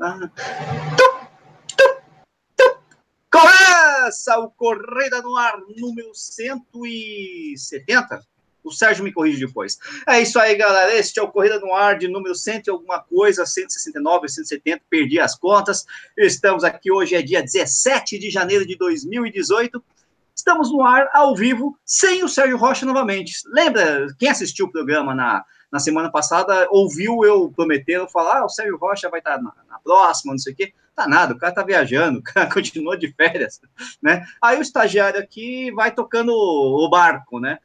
[0.00, 0.18] Ah.
[3.30, 8.20] Começa o Corrida no Ar número 170.
[8.64, 9.78] O Sérgio me corrige depois.
[10.08, 10.92] É isso aí, galera.
[10.94, 15.20] Este é o Corrida no Ar de número 100 e alguma coisa, 169, 170, perdi
[15.20, 15.86] as contas.
[16.16, 19.84] Estamos aqui hoje, é dia 17 de janeiro de 2018.
[20.34, 23.42] Estamos no ar, ao vivo, sem o Sérgio Rocha novamente.
[23.46, 28.44] Lembra, quem assistiu o programa na, na semana passada, ouviu eu prometer, eu falar, ah,
[28.44, 30.72] o Sérgio Rocha vai estar na, na próxima, não sei o quê.
[30.94, 33.60] Tá nada, o cara tá viajando, o cara continua de férias,
[34.00, 34.24] né?
[34.40, 37.58] Aí o estagiário aqui vai tocando o barco, né?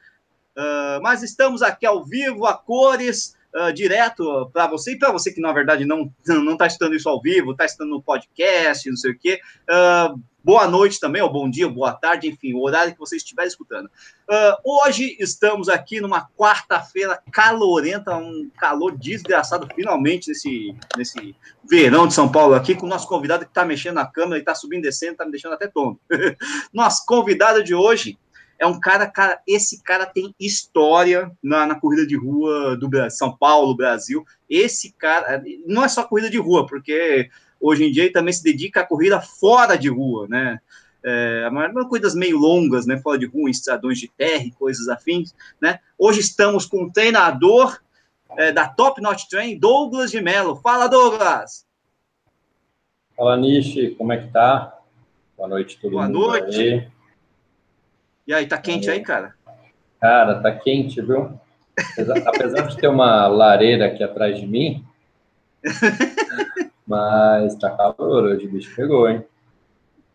[0.57, 5.31] Uh, mas estamos aqui ao vivo, a cores, uh, direto para você, e para você
[5.31, 8.97] que na verdade não não está estudando isso ao vivo, está estudando no podcast, não
[8.97, 9.39] sei o quê.
[9.69, 13.45] Uh, boa noite também, ou bom dia, boa tarde, enfim, o horário que você estiver
[13.45, 13.85] escutando.
[13.85, 21.35] Uh, hoje estamos aqui numa quarta-feira calorenta, um calor desgraçado, finalmente, nesse, nesse
[21.69, 24.39] verão de São Paulo aqui, com o nosso convidado que está mexendo na câmera e
[24.39, 25.99] está subindo e descendo, está me deixando até tonto.
[26.73, 28.17] nosso convidado de hoje
[28.59, 33.17] é um cara, cara, esse cara tem história na, na corrida de rua do Brasil,
[33.17, 34.25] São Paulo, Brasil.
[34.49, 37.29] Esse cara, não é só corrida de rua, porque
[37.59, 40.59] hoje em dia ele também se dedica à corrida fora de rua, né?
[41.03, 42.97] É, a maior coisas meio longas, né?
[42.97, 45.79] Fora de rua, em estradões de terra e coisas afins, né?
[45.97, 47.79] Hoje estamos com o treinador
[48.37, 50.57] é, da Top Notch Train, Douglas de Mello.
[50.57, 51.65] Fala, Douglas!
[53.15, 54.77] Fala, Nishi, como é que tá?
[55.37, 56.19] Boa noite, todo Boa mundo.
[56.19, 56.59] Boa noite.
[56.59, 56.87] Aí.
[58.27, 59.33] E aí, tá quente aí, cara?
[59.99, 61.39] Cara, tá quente, viu?
[62.25, 64.85] Apesar de ter uma lareira aqui atrás de mim,
[66.89, 69.23] mas tá calor hoje, o bicho pegou, hein?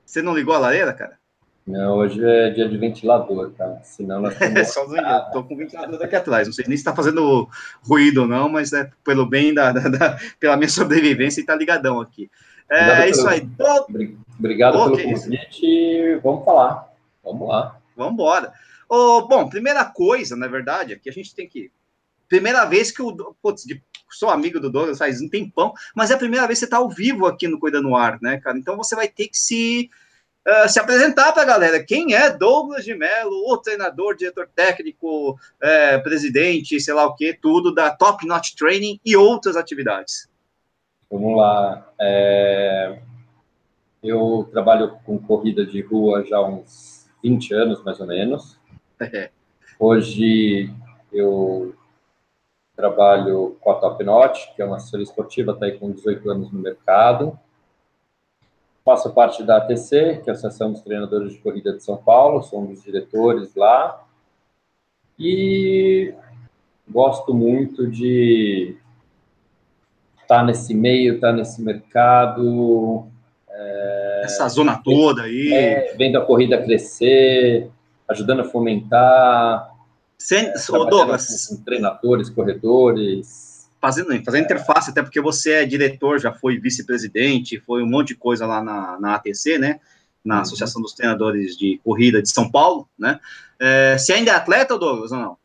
[0.05, 1.16] Você não ligou a lareira, cara?
[1.64, 3.81] Não, hoje é dia de ventilador, tá?
[3.84, 4.56] Senão nós estamos...
[4.61, 6.48] É só eu tô com o ventilador daqui atrás.
[6.48, 7.48] Não sei nem se tá fazendo
[7.81, 11.55] ruído ou não, mas é pelo bem da, da, da pela minha sobrevivência e tá
[11.55, 12.28] ligadão aqui.
[12.69, 13.48] É, isso aí.
[14.36, 16.16] Obrigado pelo convite.
[16.22, 16.92] Vamos falar.
[17.22, 17.81] Vamos lá.
[17.97, 18.53] Vamos embora.
[18.88, 21.71] Oh, bom, primeira coisa, na verdade, é que a gente tem que.
[22.28, 23.15] Primeira vez que o.
[23.41, 23.65] Putz,
[24.14, 26.78] sou amigo do Douglas faz um tempão, mas é a primeira vez que você está
[26.78, 28.58] ao vivo aqui no Cuida no Ar, né, cara?
[28.58, 29.91] Então você vai ter que se.
[30.47, 31.82] Uh, se apresentar para a galera.
[31.82, 37.32] Quem é Douglas de Mello, o treinador, diretor técnico, é, presidente, sei lá o que,
[37.32, 40.28] tudo da Top Notch Training e outras atividades?
[41.10, 41.91] Vamos lá.
[41.98, 42.98] É...
[44.03, 48.58] Eu trabalho com corrida de rua já há uns 20 anos, mais ou menos.
[49.00, 49.28] É.
[49.78, 50.70] Hoje
[51.12, 51.74] eu
[52.76, 56.52] trabalho com a Top Notch, que é uma assessoria esportiva, está aí com 18 anos
[56.52, 57.38] no mercado.
[58.84, 62.42] Faço parte da ATC, que é a Associação dos Treinadores de Corrida de São Paulo,
[62.42, 64.04] sou um dos diretores lá.
[65.18, 66.12] E
[66.88, 68.76] gosto muito de
[70.20, 73.06] estar tá nesse meio, estar tá nesse mercado,
[73.48, 75.52] é, Essa zona toda aí.
[75.52, 77.70] É, vendo a corrida crescer,
[78.08, 79.73] ajudando a fomentar.
[80.24, 80.54] Sem, é,
[80.88, 81.48] Douglas.
[81.48, 83.68] Com, treinadores, corredores.
[83.78, 88.14] Fazendo, fazendo interface, até porque você é diretor, já foi vice-presidente, foi um monte de
[88.14, 89.80] coisa lá na, na ATC, né?
[90.24, 90.40] Na uhum.
[90.40, 93.20] Associação dos Treinadores de Corrida de São Paulo, né?
[93.60, 95.36] É, você ainda é atleta, Douglas, ou não?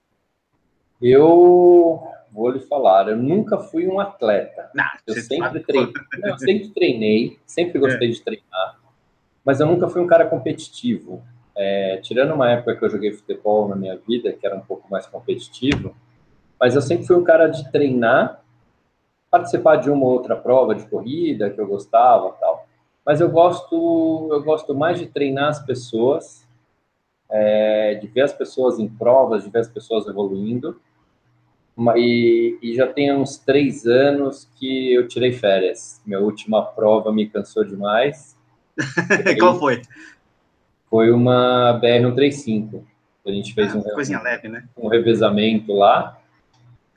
[1.01, 2.01] Eu
[2.31, 4.69] vou lhe falar, eu nunca fui um atleta.
[4.73, 8.11] Não, eu sempre treinei, eu sempre treinei, sempre gostei é.
[8.13, 8.79] de treinar,
[9.43, 11.21] mas eu nunca fui um cara competitivo.
[11.61, 14.89] É, tirando uma época que eu joguei futebol na minha vida, que era um pouco
[14.89, 15.93] mais competitivo,
[16.57, 18.41] mas eu sempre fui um cara de treinar,
[19.29, 22.65] participar de uma ou outra prova de corrida que eu gostava, tal.
[23.05, 26.47] Mas eu gosto, eu gosto mais de treinar as pessoas,
[27.29, 30.79] é, de ver as pessoas em provas, de ver as pessoas evoluindo
[31.95, 36.01] e, e, já tem uns três anos que eu tirei férias.
[36.05, 38.37] Minha última prova me cansou demais.
[39.39, 39.81] Qual foi?
[40.89, 42.83] Foi uma BR-135.
[43.25, 44.63] A gente fez ah, um, coisinha leve, né?
[44.75, 46.19] um revezamento lá.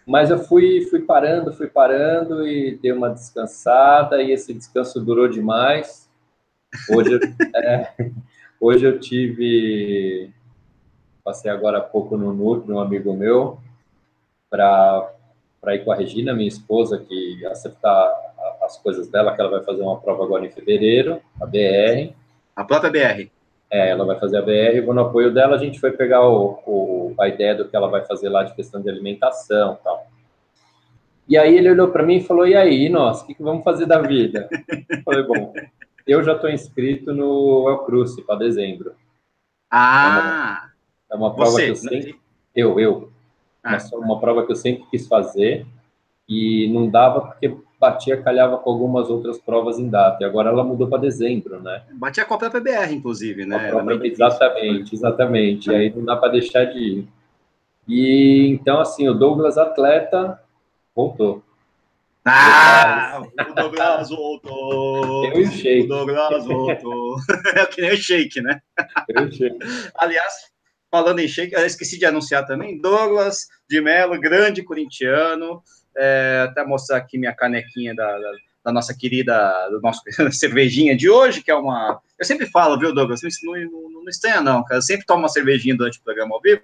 [0.06, 5.28] Mas eu fui, fui parando, fui parando e dei uma descansada, e esse descanso durou
[5.28, 6.10] demais.
[6.90, 7.20] Hoje,
[7.54, 7.92] é,
[8.60, 10.30] hoje eu tive.
[11.22, 13.60] Passei agora há pouco no Nutri, um amigo meu,
[14.50, 15.12] para
[15.68, 18.12] ir com a Regina, minha esposa, que acertar
[18.62, 22.12] as coisas dela, que ela vai fazer uma prova agora em fevereiro, a BR.
[22.56, 23.30] A própria BR?
[23.72, 26.60] É, ela vai fazer a BR, vou no apoio dela, a gente foi pegar o,
[26.66, 30.06] o, a ideia do que ela vai fazer lá de questão de alimentação e tal.
[31.26, 33.64] E aí ele olhou para mim e falou, e aí, nós, o que, que vamos
[33.64, 34.46] fazer da vida?
[34.90, 35.54] eu falei, bom,
[36.06, 38.92] eu já estou inscrito no El Cruce para dezembro.
[39.70, 40.68] Ah!
[41.10, 42.12] É uma, é uma prova você, que eu sempre...
[42.12, 42.18] Né?
[42.54, 43.10] Eu, eu.
[43.64, 43.96] Uma, ah.
[43.96, 45.66] uma prova que eu sempre quis fazer
[46.28, 50.22] e não dava porque batia, calhava com algumas outras provas em data.
[50.22, 51.82] E agora ela mudou para dezembro, né?
[51.94, 53.70] Batia com a própria PBR, inclusive, né?
[53.70, 55.68] Própria, exatamente, exatamente.
[55.68, 57.08] E aí não dá para deixar de ir.
[57.88, 60.40] E então, assim, o Douglas atleta
[60.94, 61.42] voltou.
[62.24, 65.24] Ah, o Douglas voltou.
[65.24, 65.84] Eu e o Shake.
[65.86, 67.16] O Douglas voltou.
[67.56, 68.60] é que nem o Shake, né?
[69.08, 69.58] Eu e Shake.
[69.96, 70.32] Aliás,
[70.88, 75.60] falando em Shake, eu esqueci de anunciar também, Douglas de Mello, grande corintiano,
[75.96, 78.32] é, até mostrar aqui minha canequinha da, da,
[78.64, 80.02] da, nossa querida, do nosso
[80.32, 82.00] cervejinha de hoje, que é uma.
[82.18, 83.20] Eu sempre falo, viu, Douglas?
[83.42, 84.78] Não, não, não estranha, não, cara.
[84.78, 86.62] Eu sempre tomo uma cervejinha durante o programa ao vivo.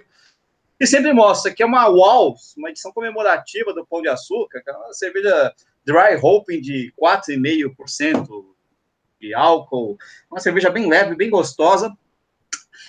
[0.80, 4.70] E sempre mostra que é uma Walls, uma edição comemorativa do Pão de Açúcar, que
[4.70, 5.52] é uma cerveja
[5.84, 8.44] dry hopping de 4,5%
[9.20, 9.98] de álcool,
[10.30, 11.92] uma cerveja bem leve, bem gostosa.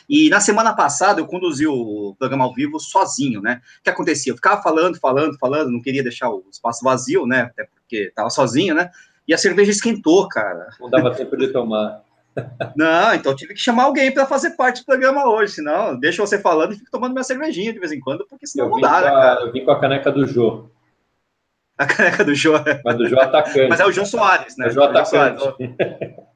[0.10, 3.62] E na semana passada eu conduzi o programa ao vivo sozinho, né?
[3.80, 4.32] O que acontecia?
[4.32, 7.42] Eu ficava falando, falando, falando, não queria deixar o espaço vazio, né?
[7.42, 8.90] Até porque estava sozinho, né?
[9.28, 10.70] E a cerveja esquentou, cara.
[10.80, 12.02] Não dava tempo de tomar.
[12.76, 16.40] Não, então tive que chamar alguém para fazer parte do programa hoje, senão deixa você
[16.40, 19.02] falando e fico tomando minha cervejinha de vez em quando, porque senão eu não dá,
[19.02, 19.42] né, cara?
[19.42, 20.70] Eu vim com a caneca do Jô.
[21.78, 22.54] A caneca do Jô.
[22.86, 23.68] Mas do Jô é atacante.
[23.68, 24.68] Mas é o Jô Soares, né?
[24.68, 25.44] É o Jô atacante.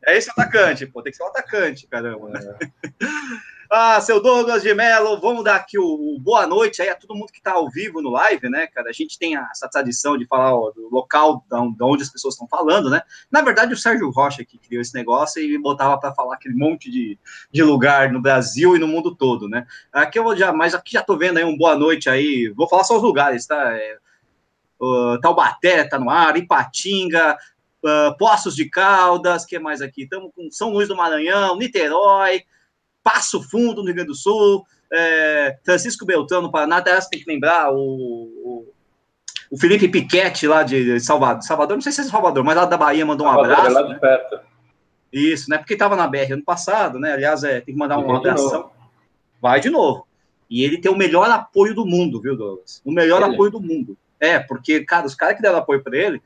[0.06, 2.32] É esse atacante, pô, tem que ser o atacante, caramba.
[2.38, 2.98] É.
[3.76, 7.16] Ah, seu Douglas de Mello, vamos dar aqui o, o, boa noite aí a todo
[7.16, 8.92] mundo que está ao vivo no live, né, cara?
[8.92, 12.48] A gente tem essa tradição de falar ó, do local de onde as pessoas estão
[12.48, 13.02] falando, né?
[13.32, 16.92] Na verdade, o Sérgio Rocha que criou esse negócio e botava para falar aquele monte
[16.92, 17.18] de,
[17.52, 19.66] de lugar no Brasil e no mundo todo, né?
[19.92, 22.50] Aqui eu já, mas aqui já tô vendo aí um boa noite aí.
[22.50, 23.76] Vou falar só os lugares, tá?
[23.76, 23.98] É,
[24.80, 27.36] uh, Taubaté tá no ar, Ipatinga,
[27.84, 30.04] uh, Poços de Caldas, que mais aqui?
[30.04, 32.44] Estamos com São Luís do Maranhão, Niterói.
[33.04, 37.30] Passo Fundo, no Rio Grande do Sul, é, Francisco Beltrão, no Paraná, até tem que
[37.30, 38.74] lembrar, o, o,
[39.52, 42.78] o Felipe Piquete, lá de Salvador, Salvador, não sei se é Salvador, mas lá da
[42.78, 43.78] Bahia, mandou um Salvador, abraço.
[43.78, 44.00] É lá de né?
[44.00, 44.40] perto.
[45.12, 45.60] Isso, né?
[45.60, 47.14] Porque estava na BR ano passado, né?
[47.14, 48.72] Aliás, é, tem que mandar uma abração.
[49.40, 50.08] Vai de novo.
[50.50, 52.82] E ele tem o melhor apoio do mundo, viu, Douglas?
[52.84, 53.34] O melhor ele.
[53.34, 53.98] apoio do mundo.
[54.20, 56.22] É, porque, cara, os caras que deram apoio para ele,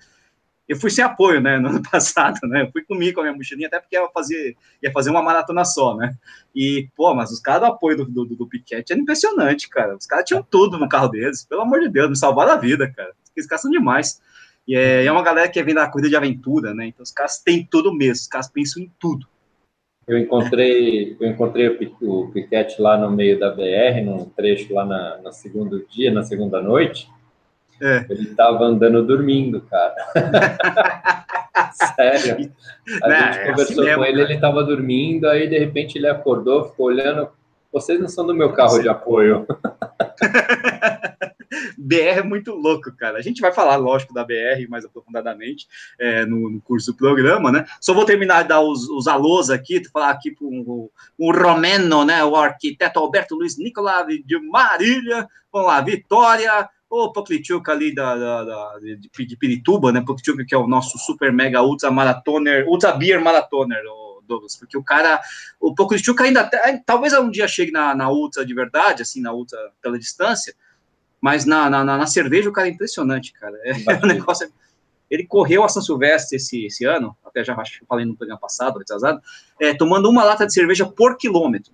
[0.67, 3.35] eu fui sem apoio, né, no ano passado, né, eu fui comigo com a minha
[3.35, 6.13] mochilinha, até porque ia fazer, ia fazer uma maratona só, né,
[6.53, 10.05] e, pô, mas os caras do apoio do, do, do Piquete era impressionante, cara, os
[10.05, 13.13] caras tinham tudo no carro deles, pelo amor de Deus, me salvaram a vida, cara,
[13.35, 14.21] esses caras são demais,
[14.67, 17.39] e é, é uma galera que vem da corrida de aventura, né, então os caras
[17.39, 19.25] têm tudo mesmo, os caras pensam em tudo.
[20.07, 21.67] Eu encontrei, eu encontrei
[22.01, 26.23] o Piquete lá no meio da BR, num trecho lá na, no segundo dia, na
[26.23, 27.09] segunda noite,
[27.81, 28.05] é.
[28.09, 29.95] Ele estava andando dormindo, cara.
[31.95, 32.51] Sério.
[33.03, 36.07] A né, gente é conversou assim com ele, ele estava dormindo, aí de repente ele
[36.07, 37.29] acordou, ficou olhando.
[37.71, 39.45] Vocês não são do meu carro de apoio.
[41.77, 43.17] BR é muito louco, cara.
[43.17, 45.67] A gente vai falar, lógico, da BR mais aprofundadamente
[45.99, 47.65] é, no, no, curso do programa, né?
[47.79, 52.23] Só vou terminar de dar os, os alôs aqui, falar aqui para o Romeno, né?
[52.23, 55.27] O arquiteto Alberto Luiz Nicolau de Marília.
[55.51, 60.01] Vamos lá, Vitória, o Poklitchuk ali da, da, da, de, de Pirituba, né?
[60.01, 64.77] Poklitchuk que é o nosso super mega ultra maratoner, ultra beer maratoner, o Douglas, porque
[64.77, 65.21] o cara,
[65.59, 66.49] o Poklitchuk ainda,
[66.85, 70.53] talvez um dia chegue na, na ultra de verdade, assim, na ultra pela distância,
[71.19, 73.57] mas na, na, na cerveja o cara é impressionante, cara.
[73.63, 74.51] É, é um negócio.
[75.09, 77.55] Ele correu a São Silvestre esse, esse ano, até já
[77.87, 79.21] falei no programa passado, retrasado,
[79.59, 81.71] é, tomando uma lata de cerveja por quilômetro.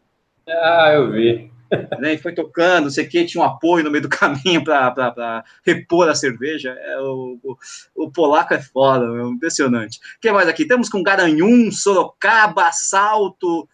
[0.48, 1.53] Ah, eu vi
[2.00, 4.64] né, e foi tocando, não sei o que, tinha um apoio no meio do caminho
[4.64, 6.72] para repor a cerveja.
[6.80, 7.58] É, o, o,
[7.96, 10.00] o, polaco é foda, impressionante.
[10.18, 10.66] O que mais aqui?
[10.66, 13.68] Temos com Garanhum, Sorocaba, Salto.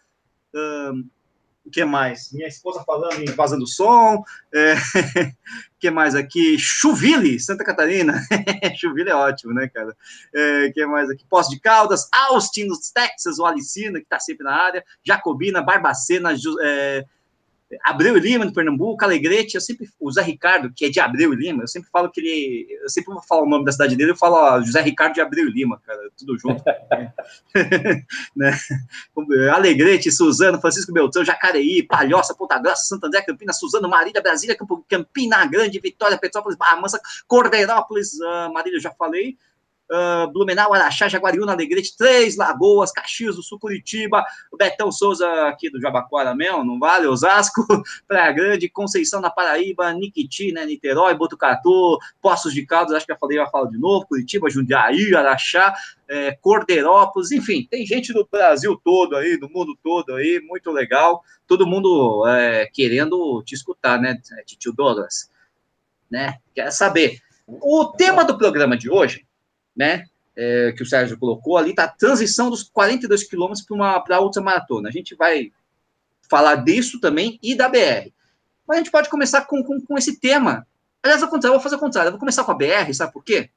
[1.66, 2.32] o que mais?
[2.32, 4.24] Minha esposa falando em vazando som.
[4.54, 4.76] É,
[5.80, 6.58] que mais aqui?
[6.58, 8.22] Chuville, Santa Catarina.
[8.80, 9.96] Chuville é ótimo, né, cara?
[10.34, 11.26] É, que mais aqui?
[11.30, 14.84] Poço de Caldas, Austin, Texas, o Alicina, que está sempre na área.
[15.04, 17.06] Jacobina, Barbacena, é,
[17.84, 21.34] Abreu e Lima, de Pernambuco, Alegrete, eu sempre, o Zé Ricardo, que é de Abreu
[21.34, 23.96] e Lima, eu sempre falo que ele, eu sempre vou falar o nome da cidade
[23.96, 26.64] dele, eu falo ó, José Ricardo de Abreu e Lima, cara, tudo junto.
[28.36, 28.58] né?
[29.54, 34.58] Alegrete, Suzano, Francisco Beltrão, Jacareí, Palhoça, Ponta Grossa, Santo André, Campinas, Suzano, Marília, Brasília,
[34.88, 39.38] Campina Grande, Vitória, Petrópolis, Barra Mansa, Cordeirópolis, uh, Marília, já falei,
[39.92, 44.24] uh, Blumenau, Araxá, Jaguariúna, Alegrete, Três Lagoas, Caxias do Sul, Curitiba,
[44.58, 47.66] Betão Souza aqui do Jabaquara mesmo, não vale, Osasco,
[48.08, 53.20] Praia Grande, Conceição da Paraíba, Niquiti, né, Niterói, Botucatu, Poços de Caldas, acho que já
[53.20, 55.74] falei, já falo de novo, Curitiba, Jundiaí, Araxá,
[56.08, 61.24] é, Cordeirópolis, enfim, tem gente do Brasil todo aí, do mundo todo aí, muito legal,
[61.48, 65.30] todo mundo é, querendo te escutar, né, Tio Douglas,
[66.10, 67.20] né, quer saber.
[67.48, 69.26] O tema do programa de hoje
[69.80, 70.04] né?
[70.36, 74.20] É, que o Sérgio colocou ali, tá a transição dos 42 quilômetros para uma para
[74.20, 74.90] outra maratona.
[74.90, 75.52] A gente vai
[76.30, 78.12] falar disso também e da BR.
[78.68, 80.68] Mas a gente pode começar com, com, com esse tema.
[81.02, 82.10] Aliás, ao contrário, eu vou fazer o contrário.
[82.10, 83.50] Eu vou começar com a BR, sabe por quê?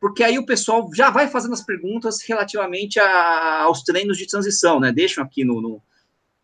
[0.00, 4.80] Porque aí o pessoal já vai fazendo as perguntas relativamente a, aos treinos de transição,
[4.80, 4.92] né?
[4.92, 5.82] Deixam aqui no, no,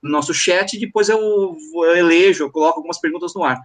[0.03, 3.61] no nosso chat e depois eu, eu elejo, eu coloco algumas perguntas no ar.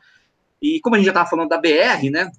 [0.61, 2.31] E como a gente já estava falando da BR, né?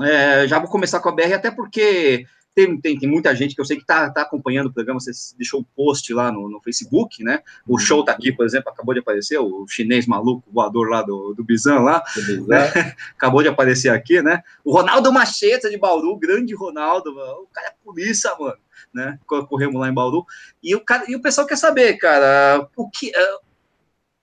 [0.00, 3.60] É, já vou começar com a BR, até porque tem, tem, tem, muita gente que
[3.60, 6.60] eu sei que está tá acompanhando o programa, você deixou um post lá no, no
[6.60, 7.42] Facebook, né?
[7.66, 7.78] O uhum.
[7.78, 11.44] show tá aqui, por exemplo, acabou de aparecer, o chinês maluco voador lá do, do
[11.44, 12.02] Bizan lá,
[12.46, 12.94] né?
[13.16, 14.42] acabou de aparecer aqui, né?
[14.64, 18.58] O Ronaldo Macheta de Bauru, grande Ronaldo, o cara é polícia, mano,
[18.92, 19.18] né?
[19.26, 20.26] Corremos lá em Bauru.
[20.62, 23.40] E o, cara, e o pessoal quer saber, cara, o que, uh,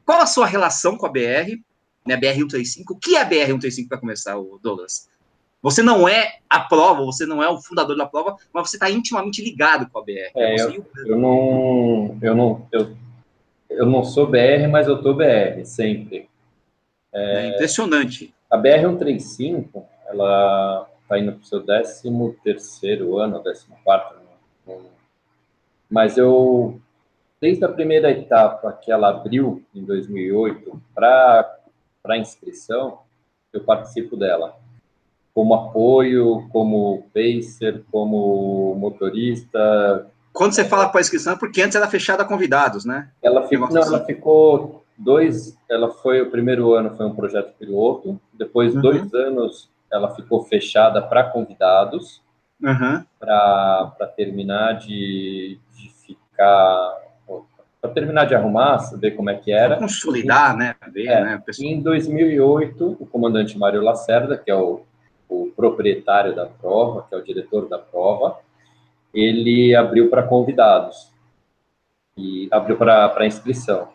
[0.05, 1.61] qual a sua relação com a BR,
[2.05, 2.17] né?
[2.17, 5.07] BR-135, o que é a BR-135 para começar, o Douglas?
[5.67, 8.89] Você não é a prova, você não é o fundador da prova, mas você está
[8.89, 10.31] intimamente ligado com a BR.
[10.33, 12.95] É, eu, eu, não, eu não, eu,
[13.69, 16.29] eu não sou BR, mas eu tô BR sempre.
[17.13, 18.33] É, é impressionante.
[18.50, 22.01] A BR 135, ela está indo para o seu 13
[22.41, 24.15] terceiro ano, 14 quarto,
[25.89, 26.79] mas eu
[27.41, 31.59] desde a primeira etapa que ela abriu em 2008 para
[32.01, 33.00] para inscrição,
[33.51, 34.57] eu participo dela
[35.38, 40.08] como apoio, como pacer, como motorista.
[40.34, 43.12] Quando você fala para inscrição, é porque antes era fechada a convidados, né?
[43.22, 48.20] Ela ficou, não, ela ficou dois, ela foi o primeiro ano foi um projeto piloto,
[48.34, 48.82] depois uhum.
[48.82, 52.20] dois anos ela ficou fechada para convidados,
[52.60, 53.03] uhum.
[53.20, 56.96] para terminar de, de ficar
[57.79, 59.77] para terminar de arrumar, saber como é que era.
[59.77, 60.75] Pra consolidar, e, né?
[60.91, 64.82] Ver, é, né Em 2008, o comandante Mário Lacerda, que é o
[65.29, 68.39] o proprietário da prova, que é o diretor da prova,
[69.13, 71.12] ele abriu para convidados
[72.17, 73.89] e abriu para inscrição.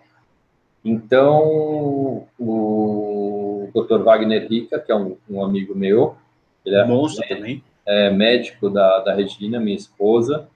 [0.84, 4.02] Então, o Dr.
[4.02, 6.16] Wagner Rica, que é um, um amigo meu,
[6.64, 7.62] ele é, Monstro também.
[7.86, 10.48] é médico da, da Regina, minha esposa,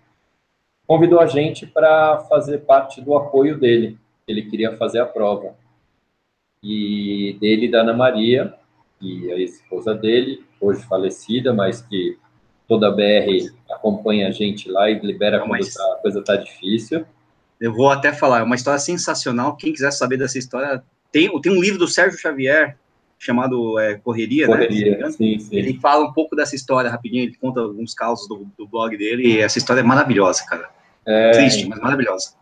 [0.86, 3.98] convidou a gente para fazer parte do apoio dele.
[4.26, 5.54] Ele queria fazer a prova.
[6.62, 8.54] E dele e da Ana Maria,
[9.00, 12.18] e a esposa dele, hoje falecida, mas que
[12.66, 16.36] toda a BR acompanha a gente lá e libera Não, quando tá, a coisa está
[16.36, 17.04] difícil.
[17.60, 19.56] Eu vou até falar, é uma história sensacional.
[19.56, 22.76] Quem quiser saber dessa história, tem, tem um livro do Sérgio Xavier
[23.18, 24.52] chamado é, Correria, né?
[24.52, 25.10] Correria né?
[25.10, 25.56] sim, sim.
[25.56, 29.26] Ele fala um pouco dessa história rapidinho, ele conta alguns casos do, do blog dele,
[29.26, 30.68] e essa história é maravilhosa, cara.
[31.06, 31.30] É...
[31.30, 32.34] Triste, mas maravilhosa.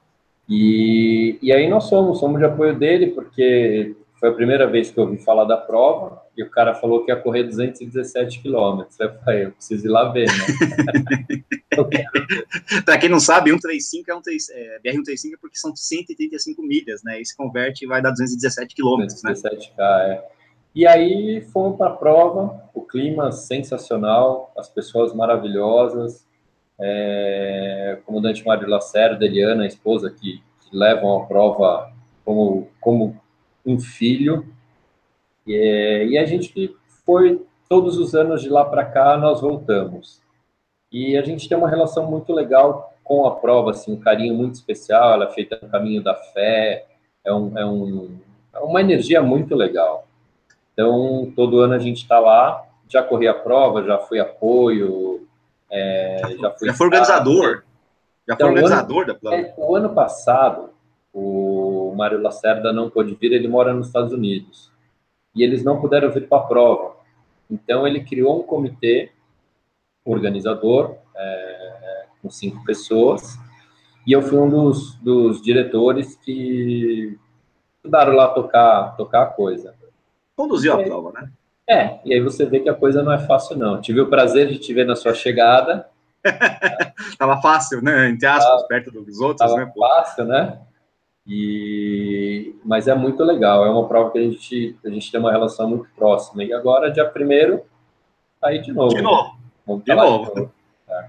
[0.48, 4.98] E, e aí nós somos, somos de apoio dele, porque foi a primeira vez que
[4.98, 8.98] eu ouvi falar da prova, e o cara falou que ia correr 217 quilômetros.
[8.98, 11.44] Eu falei, eu preciso ir lá ver, né?
[12.84, 17.20] Para quem não sabe, 135 é um é, BR-135 é porque são 135 milhas, né?
[17.20, 19.84] E se converte e vai dar 217 quilômetros, 217 né?
[20.12, 20.24] é.
[20.74, 26.26] E aí fomos para a prova, o clima sensacional, as pessoas maravilhosas,
[26.80, 31.92] é, comandante Mário Lacerda, Eliana, a esposa, que, que levam a prova
[32.24, 33.20] como, como
[33.64, 34.44] um filho,
[35.46, 36.74] e, é, e a gente
[37.04, 40.20] foi, todos os anos de lá para cá, nós voltamos.
[40.90, 44.54] E a gente tem uma relação muito legal com a prova, assim, um carinho muito
[44.54, 46.86] especial, ela é feita no caminho da fé,
[47.24, 48.16] é, um, é, um,
[48.54, 50.06] é uma energia muito legal.
[50.72, 55.26] Então, todo ano a gente está lá, já corri a prova, já fui apoio,
[55.70, 56.68] é, já fui...
[56.68, 57.62] Já foi organizador.
[58.26, 59.36] Já então, foi organizador ano, da prova.
[59.36, 60.70] É, o ano passado,
[61.12, 64.73] o Mário Lacerda não pôde vir, ele mora nos Estados Unidos
[65.34, 66.96] e eles não puderam vir para a prova.
[67.50, 69.10] Então, ele criou um comitê
[70.04, 73.38] organizador é, com cinco pessoas
[74.06, 77.18] e eu fui um dos, dos diretores que
[77.82, 79.74] ajudaram lá a tocar, tocar a coisa.
[80.36, 81.30] Conduziu a prova, né?
[81.66, 83.80] É, e aí você vê que a coisa não é fácil, não.
[83.80, 85.88] Tive o prazer de te ver na sua chegada.
[87.18, 88.10] tava fácil, né?
[88.10, 89.72] Entre aspas, tava, perto dos outros, tava né?
[89.74, 90.58] Fácil, né?
[91.26, 95.32] E, mas é muito legal, é uma prova que a gente, a gente tem uma
[95.32, 96.44] relação muito próxima.
[96.44, 97.62] E agora, dia primeiro,
[98.40, 98.94] tá aí de novo.
[98.94, 99.36] De novo.
[99.66, 100.34] Vamos de novo.
[100.34, 100.52] De novo.
[100.88, 101.08] É,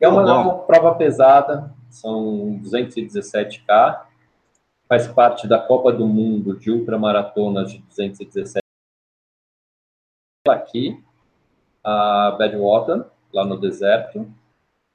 [0.00, 4.02] é uma, uma, prova pesada, são 217K,
[4.88, 8.64] faz parte da Copa do Mundo de ultramaratonas de 217
[10.48, 11.02] aqui,
[11.82, 14.30] a Badwater, lá no deserto,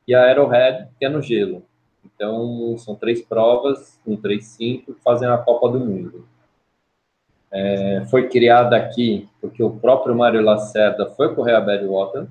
[0.08, 1.64] e a Arrowhead, que é no gelo.
[2.06, 6.28] Então, são três provas, um, três, cinco, que fazem a Copa do Mundo.
[7.52, 12.28] É, foi criada aqui porque o próprio Mário Lacerda foi correr a Badwater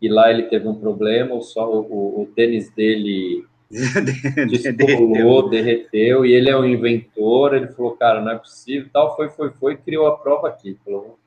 [0.00, 3.44] e lá ele teve um problema, o, só, o, o tênis dele
[4.48, 9.28] descolou, derreteu, e ele é um inventor, ele falou, cara, não é possível, tal, foi,
[9.28, 10.76] foi, foi, criou a prova aqui.
[10.84, 11.18] Falou.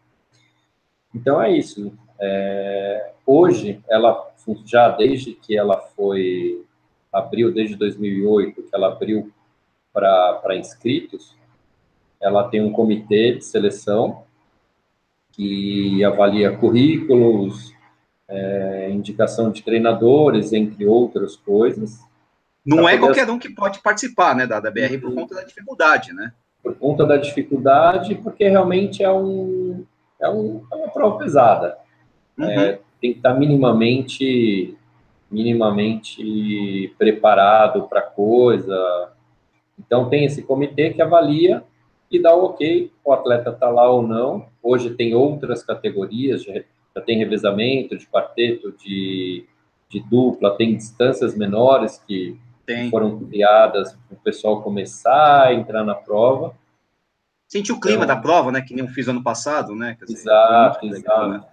[1.13, 1.93] Então é isso.
[2.19, 4.31] É, hoje, ela
[4.65, 6.63] já desde que ela foi,
[7.13, 9.31] abriu, desde 2008, que ela abriu
[9.93, 11.35] para inscritos,
[12.19, 14.23] ela tem um comitê de seleção
[15.33, 17.73] que avalia currículos,
[18.27, 21.99] é, indicação de treinadores, entre outras coisas.
[22.65, 26.13] Não é qualquer um que pode participar, né, da, da BR por conta da dificuldade,
[26.13, 26.31] né?
[26.61, 29.83] Por conta da dificuldade, porque realmente é, um,
[30.21, 31.77] é, um, é uma prova pesada.
[32.37, 32.49] Uhum.
[32.49, 34.77] É, tem que estar minimamente,
[35.33, 39.11] minimamente preparado para a coisa.
[39.77, 41.63] Então, tem esse comitê que avalia
[42.11, 44.47] e dá o ok, o atleta está lá ou não.
[44.61, 49.45] Hoje tem outras categorias, já tem revezamento de quarteto, de,
[49.89, 52.91] de dupla, tem distâncias menores que tem.
[52.91, 56.55] foram criadas para o pessoal começar a entrar na prova.
[57.47, 58.61] Sentir o clima então, da prova, né?
[58.61, 59.97] Que nem eu fiz ano passado, né?
[59.99, 61.27] Dizer, exato, exato.
[61.29, 61.43] Né?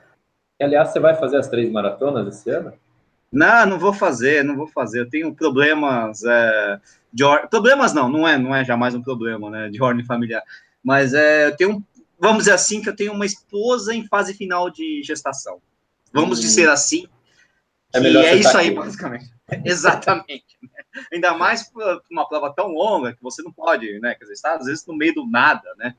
[0.60, 2.72] Aliás, você vai fazer as três maratonas esse ano?
[3.32, 5.00] Não, não vou fazer, não vou fazer.
[5.00, 6.80] Eu tenho problemas é,
[7.12, 7.48] de or...
[7.48, 9.68] problemas não, não é, não é jamais um problema, né?
[9.68, 10.42] De ordem familiar.
[10.82, 11.84] Mas é, eu tenho
[12.20, 15.60] vamos dizer assim, que eu tenho uma esposa em fase final de gestação.
[16.12, 16.42] Vamos hum.
[16.42, 17.08] dizer assim.
[17.94, 18.76] É, é isso aí, aqui.
[18.76, 19.30] basicamente.
[19.64, 20.58] Exatamente.
[20.62, 20.68] Né?
[21.12, 21.68] Ainda mais
[22.10, 24.14] uma prova tão longa que você não pode, né?
[24.14, 25.94] Quer dizer, está às vezes no meio do nada, né?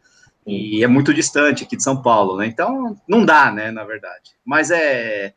[0.45, 2.45] E é muito distante aqui de São Paulo, né?
[2.45, 3.71] Então não dá, né?
[3.71, 4.31] Na verdade.
[4.45, 5.33] Mas é,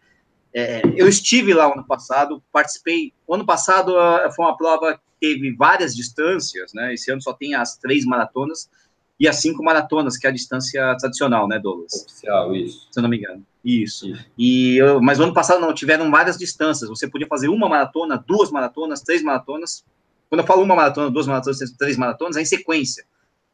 [0.55, 3.13] é eu estive lá ano passado, participei.
[3.27, 6.95] O ano passado ah, foi uma prova que teve várias distâncias, né?
[6.95, 8.71] Esse ano só tem as três maratonas
[9.19, 11.93] e as cinco maratonas, que é a distância tradicional, né, Douglas?
[11.93, 12.89] Oficial, isso.
[12.91, 13.45] Se eu não me engano.
[13.65, 14.09] Isso.
[14.09, 14.25] isso.
[14.37, 16.89] E eu, mas no ano passado não, tiveram várias distâncias.
[16.89, 19.85] Você podia fazer uma maratona, duas maratonas, três maratonas.
[20.29, 23.05] Quando eu falo uma maratona, duas maratonas, três maratonas, é em sequência.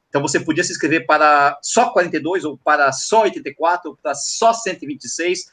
[0.09, 4.53] Então você podia se inscrever para só 42, ou para só 84, ou para só
[4.53, 5.53] 126,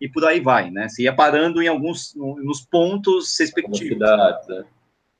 [0.00, 0.88] e por aí vai, né?
[0.88, 3.98] Você ia parando em alguns nos pontos respectivos.
[3.98, 4.64] Né?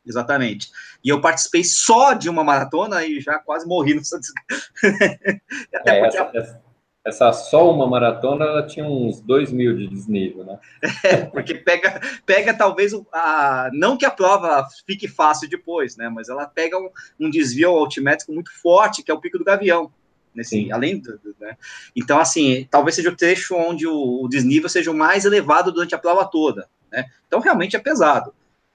[0.07, 0.71] Exatamente.
[1.05, 4.01] E eu participei só de uma maratona e já quase morri no
[5.75, 6.17] Até é, porque...
[6.17, 6.62] essa, essa,
[7.05, 10.59] essa, só uma maratona ela tinha uns 2 mil de desnível, né?
[11.05, 13.71] É, porque pega, pega talvez a.
[13.73, 16.09] Não que a prova fique fácil depois, né?
[16.09, 19.93] Mas ela pega um, um desvio altimétrico muito forte, que é o pico do Gavião.
[20.38, 21.57] Nesse, além do, do, né?
[21.96, 25.94] Então, assim, talvez seja o trecho onde o, o desnível seja o mais elevado durante
[25.94, 26.68] a prova toda.
[26.92, 27.05] Né?
[27.27, 28.33] Então, realmente é pesado.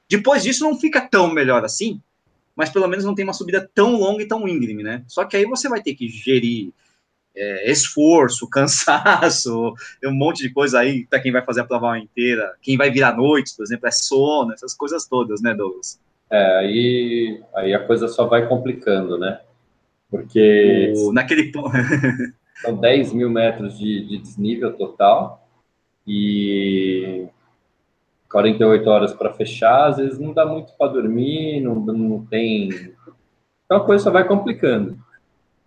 [0.09, 2.01] Depois disso não fica tão melhor assim,
[2.55, 5.03] mas pelo menos não tem uma subida tão longa e tão íngreme, né?
[5.07, 6.73] Só que aí você vai ter que gerir
[7.35, 9.73] é, esforço, cansaço,
[10.03, 13.15] um monte de coisa aí para quem vai fazer a prova inteira, quem vai virar
[13.15, 15.99] noite, por exemplo, é sono, essas coisas todas, né, Douglas?
[16.29, 19.39] É, aí, aí a coisa só vai complicando, né?
[20.13, 20.93] Porque.
[20.95, 21.51] O, naquele
[22.61, 25.49] São 10 mil metros de, de desnível total.
[26.05, 27.27] E
[28.29, 32.69] 48 horas para fechar, às vezes não dá muito para dormir, não, não tem.
[33.65, 35.03] Então a coisa só vai complicando.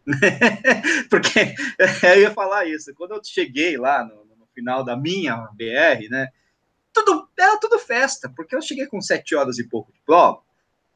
[1.11, 1.55] Porque
[2.15, 2.95] eu ia falar isso.
[2.95, 6.29] Quando eu cheguei lá no, no, final da minha BR, né?
[6.93, 10.41] Tudo, era tudo festa, porque eu cheguei com sete horas e pouco de prova,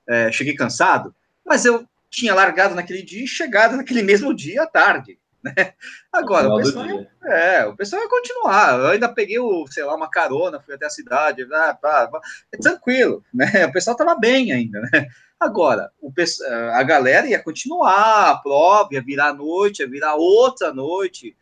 [0.08, 4.66] é, cheguei cansado, mas eu tinha largado naquele dia e chegado naquele mesmo dia à
[4.66, 5.18] tarde.
[5.42, 5.73] Né?
[6.12, 6.87] Agora, o pessoal,
[7.25, 8.79] é, o pessoal vai continuar.
[8.79, 12.20] Eu ainda peguei, o, sei lá, uma carona, fui até a cidade, ah, pá, pá,
[12.53, 13.46] é tranquilo, né?
[13.66, 15.09] O pessoal estava bem ainda, né?
[15.38, 16.12] Agora, o,
[16.75, 21.35] a galera ia continuar a prova, ia virar noite, ia virar outra noite,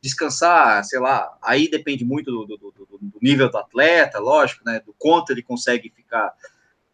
[0.00, 4.80] descansar, sei lá, aí depende muito do, do, do, do nível do atleta, lógico, né?
[4.80, 6.32] Do quanto ele consegue ficar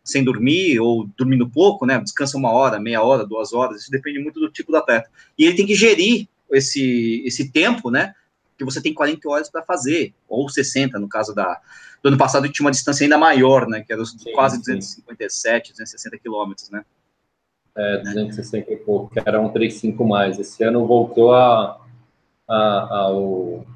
[0.08, 1.98] sem dormir ou dormindo pouco, né?
[1.98, 5.10] Descansa uma hora, meia hora, duas horas, isso depende muito do tipo do atleta.
[5.38, 8.14] E ele tem que gerir esse, esse tempo, né?
[8.56, 11.60] Que você tem 40 horas para fazer, ou 60, no caso da.
[12.02, 13.82] Do ano passado tinha uma distância ainda maior, né?
[13.86, 14.62] Que era sim, quase sim.
[14.62, 16.84] 257, 260 quilômetros, né?
[17.76, 20.38] É, 260 e pouco, que era um 35 mais.
[20.38, 21.80] Esse ano voltou a,
[22.48, 23.66] a, ao.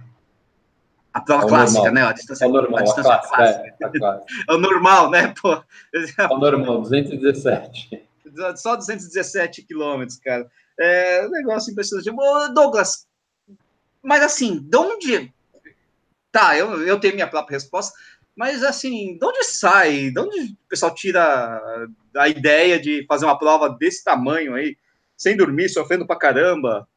[1.12, 1.94] A prova clássica, normal.
[1.94, 2.10] né?
[2.10, 3.66] A distância, normal, a distância a clássica.
[3.66, 4.22] É, clássica.
[4.48, 5.34] é o normal, né?
[5.40, 5.52] Pô.
[5.52, 8.02] É o normal, 217.
[8.56, 10.50] Só 217 quilômetros, cara.
[10.78, 12.10] É um negócio impressionante.
[12.54, 13.06] Douglas,
[14.02, 15.32] mas assim, de onde.
[16.30, 17.94] Tá, eu, eu tenho minha própria resposta,
[18.34, 20.10] mas assim, de onde sai?
[20.10, 21.60] De onde o pessoal tira
[22.16, 24.76] a ideia de fazer uma prova desse tamanho aí,
[25.16, 26.88] sem dormir, sofrendo pra caramba?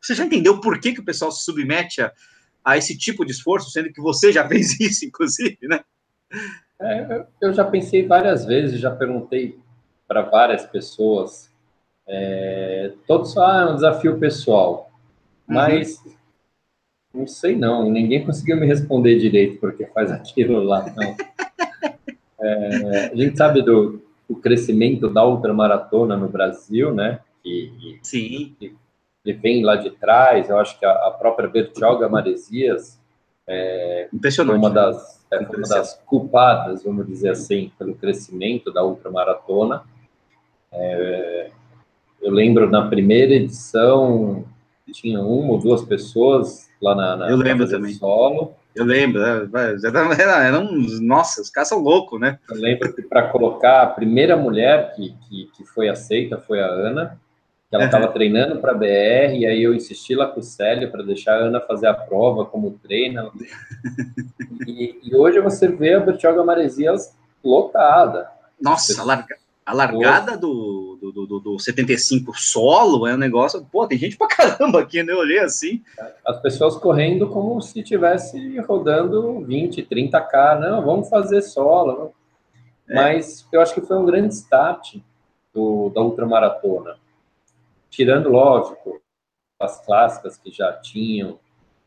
[0.00, 2.12] Você já entendeu por que, que o pessoal se submete a,
[2.66, 5.80] a esse tipo de esforço, sendo que você já fez isso, inclusive, né?
[6.80, 9.56] É, eu já pensei várias vezes, já perguntei
[10.08, 11.48] para várias pessoas,
[12.08, 14.90] é, todos ah, é um desafio pessoal,
[15.48, 15.54] uhum.
[15.54, 16.12] mas uhum.
[17.14, 21.16] não sei não, ninguém conseguiu me responder direito porque faz aquilo lá, não.
[22.38, 27.20] É, a gente sabe do, do crescimento da ultramaratona no Brasil, né?
[27.42, 28.54] Que, Sim.
[28.58, 28.74] Que,
[29.32, 33.00] que vem lá de trás, eu acho que a, a própria Bertioga Maresias
[33.48, 34.58] é, Impressionante.
[34.58, 39.82] Uma das, é, uma das culpadas, vamos dizer assim, pelo crescimento da ultramaratona.
[40.72, 41.50] É,
[42.20, 44.44] eu lembro na primeira edição
[44.92, 48.54] tinha uma ou duas pessoas lá na, na eu lembro também solo.
[48.74, 49.48] Eu lembro, era,
[50.20, 52.38] era, era uns, nossa, os caras são loucos, né?
[52.48, 56.66] Eu lembro que para colocar a primeira mulher que, que, que foi aceita foi a
[56.66, 57.18] Ana,
[57.68, 58.12] que ela estava uhum.
[58.12, 61.46] treinando para a BR, e aí eu insisti lá com o Célio para deixar a
[61.46, 63.28] Ana fazer a prova como treina.
[64.66, 68.30] e, e, hoje você vê a Bertioga Maresias lotada.
[68.60, 73.66] Nossa, a, larga, a largada do, do, do, do 75 solo é um negócio.
[73.70, 75.12] Pô, tem gente pra caramba aqui, né?
[75.12, 75.82] Eu olhei assim.
[76.24, 80.60] As pessoas correndo como se estivesse rodando 20, 30K.
[80.60, 82.14] Não, vamos fazer solo.
[82.88, 82.94] É.
[82.94, 84.98] Mas eu acho que foi um grande start
[85.52, 86.94] do, da ultramaratona
[87.96, 89.00] tirando, lógico,
[89.58, 91.38] as clássicas que já tinham,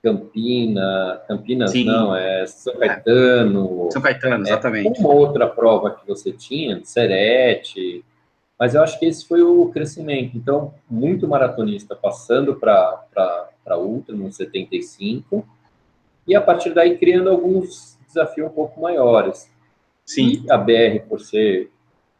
[0.01, 1.85] Campina, Campinas Sim.
[1.85, 3.89] não, é São Caetano.
[3.91, 4.97] São Caetano, exatamente.
[4.97, 8.03] É uma outra prova que você tinha, Serete,
[8.57, 10.35] mas eu acho que esse foi o crescimento.
[10.35, 15.47] Então, muito maratonista passando para Ultra no 75,
[16.25, 19.49] e a partir daí criando alguns desafios um pouco maiores.
[20.05, 20.43] Sim.
[20.43, 21.69] E a BR, por ser,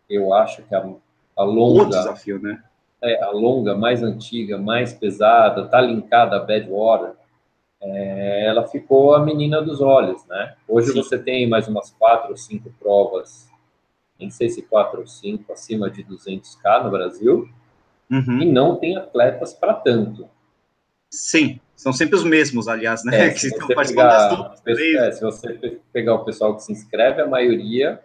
[0.08, 0.88] eu acho que a,
[1.38, 1.84] a longa.
[1.86, 2.62] Outro desafio, né?
[3.01, 7.13] É, a longa, mais antiga, mais pesada, tá linkada a Badwater,
[7.81, 10.55] é, ela ficou a menina dos olhos, né?
[10.67, 11.01] Hoje Sim.
[11.01, 13.47] você tem mais umas quatro ou cinco provas,
[14.19, 17.49] nem sei se quatro ou cinco, acima de 200k no Brasil,
[18.12, 18.41] uhum.
[18.41, 20.27] e não tem atletas para tanto.
[21.09, 23.27] Sim, são sempre os mesmos, aliás, né?
[23.27, 28.01] É, se, você pegar, é, se você pegar o pessoal que se inscreve, a maioria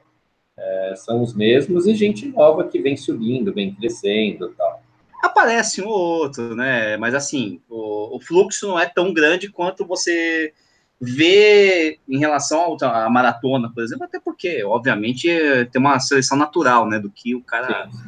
[0.57, 4.84] é, são os mesmos e gente nova que vem subindo, vem crescendo tal.
[5.25, 6.99] Aparece um ou outro, né?
[6.99, 10.53] Mas assim, o, o fluxo não é tão grande quanto você
[11.01, 15.29] vê em relação à maratona, por exemplo, até porque, obviamente,
[15.73, 17.99] tem uma seleção natural, né, do que o cara Sim.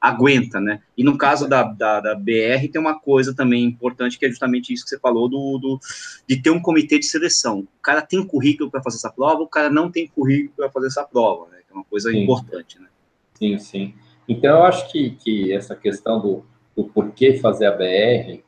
[0.00, 0.80] aguenta, né?
[0.96, 4.72] E no caso da, da, da, BR tem uma coisa também importante que é justamente
[4.72, 5.80] isso que você falou do, do
[6.28, 7.60] de ter um comitê de seleção.
[7.60, 10.86] O cara tem currículo para fazer essa prova, o cara não tem currículo para fazer
[10.86, 11.58] essa prova, né?
[11.66, 12.22] Que é uma coisa sim.
[12.22, 12.86] importante, né?
[13.34, 13.94] Sim, sim.
[14.28, 18.42] Então eu acho que, que essa questão do o porquê fazer a BR,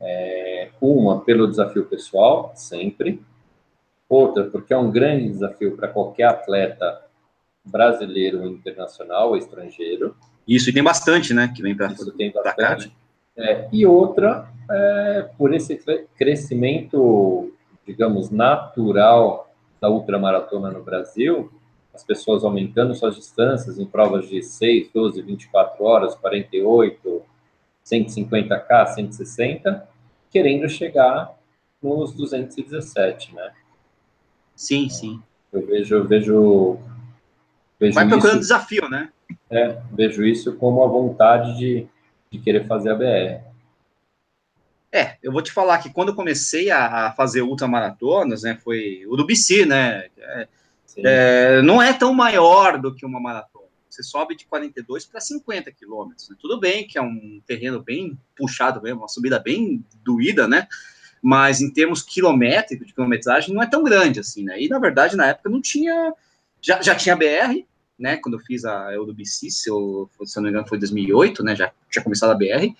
[0.00, 3.22] é, uma, pelo desafio pessoal, sempre.
[4.08, 7.02] Outra, porque é um grande desafio para qualquer atleta
[7.64, 10.16] brasileiro, internacional ou estrangeiro.
[10.46, 11.92] Isso, e tem bastante, né, que vem para
[12.54, 12.78] cá.
[13.36, 15.76] É, e outra, é, por esse
[16.16, 17.52] crescimento,
[17.84, 19.50] digamos, natural
[19.80, 21.50] da ultramaratona no Brasil,
[21.92, 27.22] as pessoas aumentando suas distâncias em provas de 6, 12, 24 horas, 48,
[27.86, 29.88] 150K, 160,
[30.30, 31.34] querendo chegar
[31.80, 33.52] nos 217, né?
[34.54, 35.22] Sim, sim.
[35.52, 36.78] Eu vejo, eu vejo,
[37.78, 39.10] vejo Vai procurando isso, desafio, né?
[39.48, 41.86] É, vejo isso como a vontade de,
[42.30, 43.44] de querer fazer a BR.
[44.92, 49.04] É, eu vou te falar que quando eu comecei a, a fazer ultramaratonas, né, foi
[49.06, 50.06] o do BC, né?
[50.18, 50.48] É,
[50.98, 53.55] é, não é tão maior do que uma maratona
[53.96, 56.28] você sobe de 42 para 50 quilômetros.
[56.28, 56.36] Né?
[56.38, 60.68] Tudo bem que é um terreno bem puxado mesmo, uma subida bem doída, né?
[61.22, 64.60] Mas em termos quilométricos, de quilometragem, não é tão grande assim, né?
[64.60, 66.12] E na verdade, na época não tinha.
[66.60, 67.64] Já, já tinha BR,
[67.98, 68.16] né?
[68.18, 71.56] Quando eu fiz a Eurobici, se eu, se não me engano, foi 2008, né?
[71.56, 72.74] Já tinha começado a BR.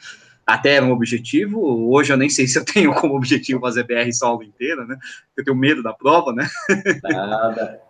[0.46, 1.90] Até era um objetivo.
[1.90, 4.96] Hoje eu nem sei se eu tenho como objetivo fazer BR solo inteira, né?
[5.36, 6.48] Eu tenho medo da prova, né?
[7.02, 7.85] Nada.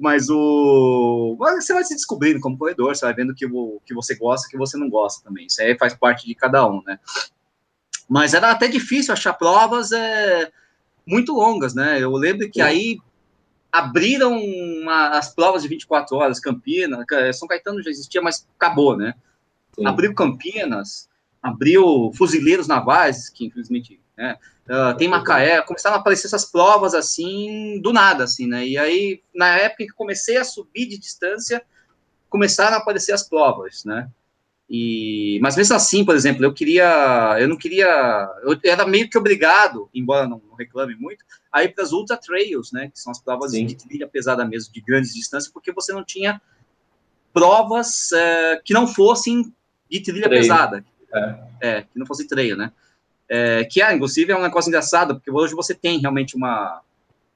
[0.00, 1.36] Mas o.
[1.38, 4.58] Você vai se descobrindo como corredor, você vai vendo que o que você gosta que
[4.58, 5.46] você não gosta também.
[5.46, 6.98] Isso aí faz parte de cada um, né?
[8.08, 10.50] Mas era até difícil achar provas é,
[11.06, 11.98] muito longas, né?
[11.98, 12.98] Eu lembro que aí
[13.70, 19.14] abriram uma, as provas de 24 horas, Campinas, São Caetano já existia, mas acabou, né?
[19.74, 19.86] Sim.
[19.86, 21.08] Abriu Campinas,
[21.42, 24.36] abriu Fuzileiros Navais, que infelizmente né?
[24.68, 28.66] Uh, tem Macaé, começaram a aparecer essas provas assim, do nada, assim, né?
[28.66, 31.62] E aí, na época que comecei a subir de distância,
[32.28, 34.08] começaram a aparecer as provas, né?
[34.74, 37.86] E, mas mesmo assim, por exemplo, eu queria, eu não queria,
[38.42, 41.22] eu era meio que obrigado, embora não, não reclame muito,
[41.52, 43.66] a ir para as ultra trails, né, que são as provas Sim.
[43.66, 46.40] de trilha pesada mesmo, de grandes distâncias, porque você não tinha
[47.34, 49.54] provas é, que não fossem
[49.90, 50.40] de trilha trail.
[50.40, 51.38] pesada, é.
[51.60, 51.82] é.
[51.82, 52.72] que não fosse trail, né,
[53.34, 56.82] é, que é, inclusive, é um negócio engraçado, porque hoje você tem realmente uma,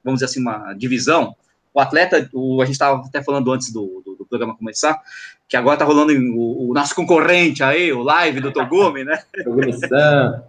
[0.05, 1.35] vamos dizer assim, uma divisão,
[1.73, 5.01] o atleta, o, a gente estava até falando antes do, do, do, programa começar,
[5.49, 9.23] que agora está rolando o, o, nosso concorrente aí, o live do Togumi, né?
[9.43, 10.45] Togumi-san.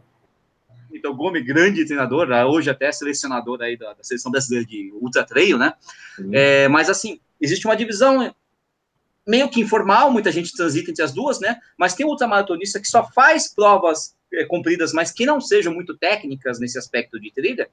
[1.02, 5.74] Togumi, grande treinador, hoje até selecionador aí da, da seleção brasileira de ultra trail, né?
[6.20, 6.32] Uhum.
[6.34, 8.34] É, mas assim, existe uma divisão
[9.26, 11.58] meio que informal, muita gente transita entre as duas, né?
[11.78, 14.17] Mas tem ultramaratonista que só faz provas
[14.48, 17.70] compridas, mas que não sejam muito técnicas nesse aspecto de trilha,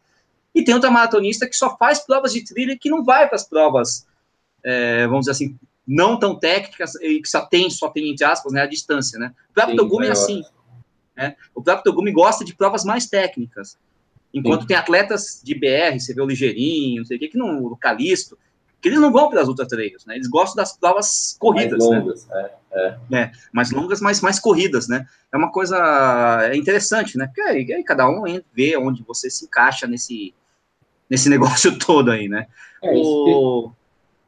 [0.55, 3.35] e tem outra maratonista que só faz provas de trilha e que não vai para
[3.35, 4.07] as provas,
[4.63, 8.53] é, vamos dizer assim, não tão técnicas e que só tem, só tem, entre aspas,
[8.53, 9.35] né, a distância, né?
[9.51, 10.43] O próprio Togumi é assim.
[11.17, 11.37] Né?
[11.55, 13.77] O próprio Togumi gosta de provas mais técnicas.
[14.33, 14.69] Enquanto Sim.
[14.69, 17.77] tem atletas de BR, você vê o Ligeirinho, não sei o que, que não, o
[17.77, 18.39] Calisto,
[18.85, 20.15] que eles não vão para as ultra trails, né?
[20.15, 21.99] Eles gostam das provas corridas, mais né?
[22.01, 22.51] longas, né?
[22.71, 23.19] É, é.
[23.19, 25.07] é, mais longas, mas mais corridas, né?
[25.33, 25.79] É uma coisa
[26.43, 27.25] é interessante, né?
[27.29, 30.35] Porque aí, aí cada um vê onde você se encaixa nesse,
[31.09, 32.47] nesse negócio todo aí, né?
[32.83, 33.73] É, o...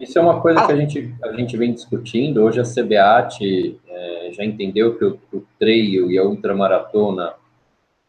[0.00, 0.66] isso, é uma coisa ah.
[0.66, 2.42] que a gente, a gente vem discutindo.
[2.42, 7.34] Hoje a CBAT é, já entendeu que o, o trail e a ultramaratona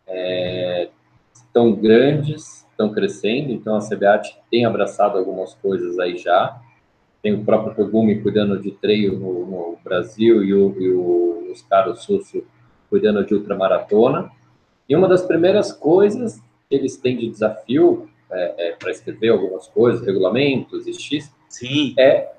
[0.08, 0.88] é,
[1.36, 6.62] estão grandes, estão crescendo, então a CBAT tem abraçado algumas coisas aí já.
[7.24, 11.94] Tem o próprio Togumi cuidando de trail no, no Brasil e o, e o Oscar
[11.96, 12.44] Susso
[12.88, 14.30] cuidando de ultramaratona.
[14.88, 19.68] E uma das primeiras coisas que eles têm de desafio é, é, para escrever algumas
[19.68, 21.96] coisas, regulamentos e X, Sim.
[21.98, 22.32] é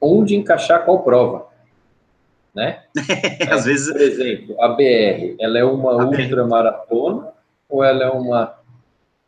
[0.00, 1.48] onde encaixar qual prova.
[2.54, 2.82] Né?
[3.50, 3.92] Às é, vezes...
[3.92, 7.28] Por exemplo, a BR, ela é uma ultramaratona
[7.68, 8.59] ou ela é uma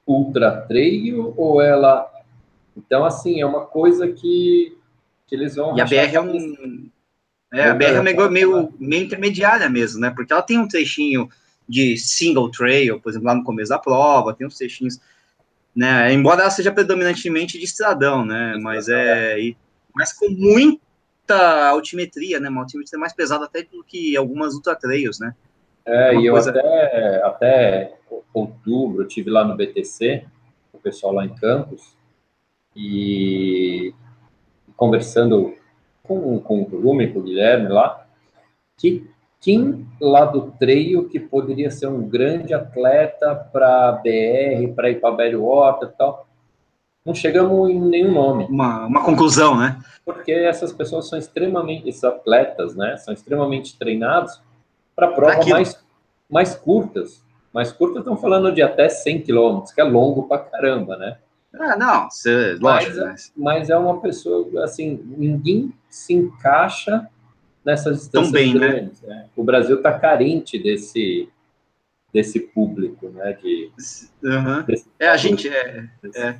[0.06, 2.10] ultra trail ou ela...
[2.76, 4.76] Então, assim, é uma coisa que,
[5.26, 5.76] que eles vão...
[5.76, 6.88] E a BR é um...
[7.52, 10.10] É, a BR é meio, meio, meio intermediária mesmo, né?
[10.10, 11.28] Porque ela tem um trechinho
[11.68, 14.98] de single trail, por exemplo, lá no começo da prova, tem uns trechinhos
[15.74, 16.12] né?
[16.12, 18.56] Embora ela seja predominantemente de estradão, né?
[18.60, 19.54] Mas é, é.
[19.94, 22.48] mas com muita altimetria, né?
[22.48, 25.34] Uma altimetria mais pesada até do que algumas ultra trails, né?
[25.84, 26.50] É, e eu coisa...
[26.50, 27.94] até, até
[28.32, 30.24] outubro eu tive lá no BTC,
[30.72, 31.96] o pessoal lá em Campos,
[32.74, 33.94] e
[34.76, 35.54] conversando
[36.02, 38.06] com, com o Rumi, com o Guilherme lá,
[38.76, 39.08] que
[39.40, 45.36] quem lá do treio que poderia ser um grande atleta para BR, para ir para
[45.36, 46.28] Water e tal.
[47.04, 48.44] Não chegamos em nenhum nome.
[48.44, 49.80] Uma, uma conclusão, né?
[50.04, 52.96] Porque essas pessoas são extremamente, esses atletas, né?
[52.96, 54.40] São extremamente treinados
[54.94, 55.84] para provas mais,
[56.30, 57.22] mais curtas.
[57.52, 61.18] Mais curtas estão falando de até 100 quilômetros, que é longo para caramba, né?
[61.54, 62.96] Ah, não, cê, lógico.
[62.96, 67.06] Mas, é, mas é uma pessoa, assim, ninguém se encaixa
[67.64, 68.68] nessas distâncias bem, né?
[68.68, 69.02] grandes.
[69.02, 69.26] Né?
[69.36, 71.28] O Brasil está carente desse
[72.12, 73.32] desse público, né?
[73.32, 73.70] De,
[74.22, 74.62] uhum.
[74.64, 76.34] desse é a gente é, é,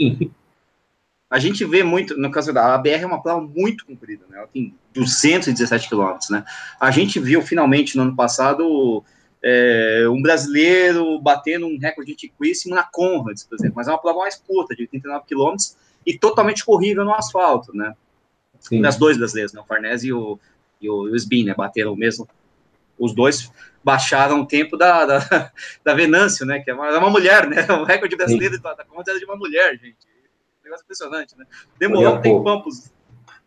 [1.32, 4.36] a gente vê muito no caso da ABR é uma prova muito comprida, né?
[4.36, 6.44] Ela tem 217 quilômetros, né?
[6.78, 9.02] A gente viu finalmente no ano passado
[9.42, 14.18] é, um brasileiro batendo um recorde antiquíssimo na Conrads, por exemplo, mas é uma prova
[14.18, 17.94] mais curta, de 89 quilômetros e totalmente corrível no asfalto, né?
[18.60, 18.84] Sim.
[18.84, 19.60] As dois brasileiros, né?
[19.62, 20.38] O Farnese e o
[20.82, 21.54] e o, e o Sbin, né?
[21.54, 22.28] Bateram mesmo.
[22.98, 23.50] Os dois
[23.82, 25.50] baixaram o tempo da, da,
[25.82, 26.60] da Venâncio, né?
[26.60, 27.66] Que é uma, é uma mulher, né?
[27.72, 30.11] O recorde brasileiro da, da era de uma mulher, gente.
[30.62, 31.44] Um negócio impressionante, né?
[31.78, 32.62] Demorou um tempão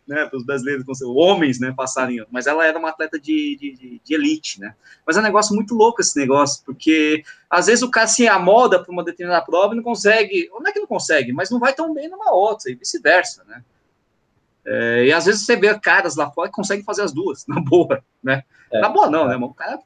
[0.06, 4.14] né, para os brasileiros, homens, né, passarem, mas ela era uma atleta de, de, de,
[4.14, 4.72] elite, né,
[5.04, 8.80] mas é um negócio muito louco esse negócio, porque às vezes o cara se amoda
[8.80, 11.74] para uma determinada prova e não consegue, não é que não consegue, mas não vai
[11.74, 13.64] tão bem numa outra, e vice-versa, né,
[14.66, 17.60] é, e às vezes você vê caras lá fora que conseguem fazer as duas, na
[17.60, 18.42] boa, né?
[18.72, 19.38] É, na boa não, é.
[19.38, 19.44] né?
[19.44, 19.78] O cara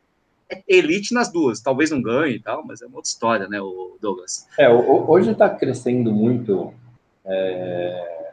[0.49, 3.61] é elite nas duas, talvez não ganhe e tal, mas é uma outra história, né,
[3.61, 4.49] o Douglas?
[4.59, 6.73] É, hoje está crescendo muito
[7.31, 8.33] é,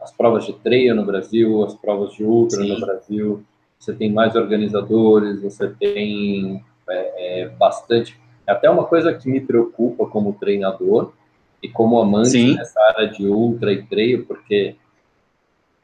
[0.00, 2.74] as provas de treino no Brasil, as provas de ultra Sim.
[2.74, 3.44] no Brasil,
[3.78, 8.18] você tem mais organizadores, você tem é, é, bastante...
[8.46, 11.12] Até uma coisa que me preocupa como treinador
[11.60, 12.54] e como amante Sim.
[12.54, 14.76] nessa área de ultra e treino, porque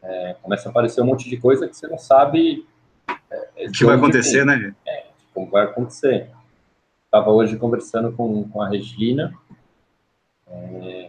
[0.01, 2.65] é, começa a aparecer um monte de coisa que você não sabe
[3.57, 4.59] é, o que vai acontecer, vem.
[4.59, 4.75] né?
[4.87, 6.29] É, como vai acontecer.
[7.05, 9.35] Estava hoje conversando com, com a Regina.
[10.47, 11.02] É,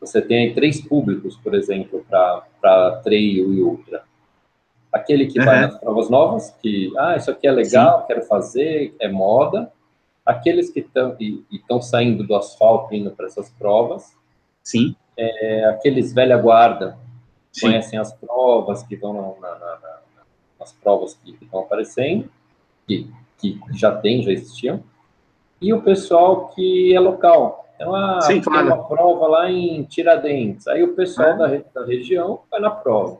[0.00, 4.02] você tem três públicos, por exemplo, para trail e ultra.
[4.92, 5.44] Aquele que uhum.
[5.44, 8.06] vai nas provas novas, que, ah, isso aqui é legal, Sim.
[8.06, 9.70] quero fazer, é moda.
[10.24, 10.86] Aqueles que
[11.50, 14.16] estão saindo do asfalto indo para essas provas.
[14.62, 14.94] Sim.
[15.16, 16.98] É, aqueles velha guarda,
[17.52, 17.66] Sim.
[17.66, 19.98] conhecem as provas, que vão na, na, na,
[20.60, 22.30] nas provas que estão aparecendo,
[22.86, 24.82] que, que já tem, já existiam.
[25.60, 30.66] E o pessoal que é local, então, ah, Sim, tem uma prova lá em Tiradentes.
[30.66, 31.36] Aí o pessoal é.
[31.36, 33.18] da, da, região vai na prova.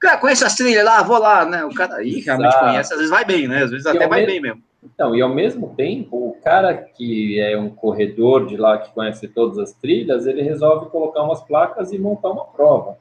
[0.00, 1.62] Cara, conhece as trilhas lá, vou lá, né?
[1.64, 3.64] O cara aí realmente conhece, às vezes vai bem, né?
[3.64, 4.62] Às vezes e até vai bem mesmo.
[4.82, 9.28] Então, e ao mesmo tempo, o cara que é um corredor de lá, que conhece
[9.28, 12.96] todas as trilhas, ele resolve colocar umas placas e montar uma prova.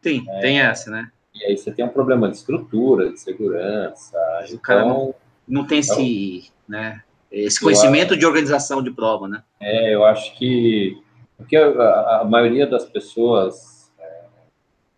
[0.00, 1.10] Sim, é, tem essa, né?
[1.34, 4.16] E aí você tem um problema de estrutura, de segurança.
[4.16, 5.14] O então, cara não,
[5.46, 7.02] não tem então, esse, né?
[7.30, 9.42] Esse conhecimento acho, de organização de prova, né?
[9.60, 11.00] É, eu acho que
[11.36, 14.22] porque a, a maioria das pessoas, é,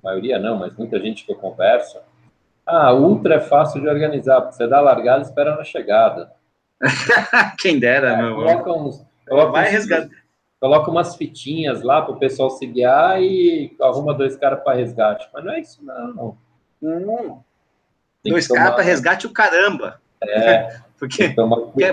[0.02, 1.98] maioria não, mas muita gente que eu converso,
[2.64, 6.32] ah, ultra é fácil de organizar, porque você dá a largada e espera na chegada.
[7.60, 9.86] Quem dera, é, meu coloca uns, coloca Vai uns,
[10.60, 15.26] Coloca umas fitinhas lá para o pessoal se guiar e arruma dois caras para resgate.
[15.32, 16.36] Mas não é isso, não.
[16.82, 17.40] Hum.
[18.22, 20.02] Dois caras para resgate o caramba.
[20.22, 20.80] É.
[20.98, 21.34] Porque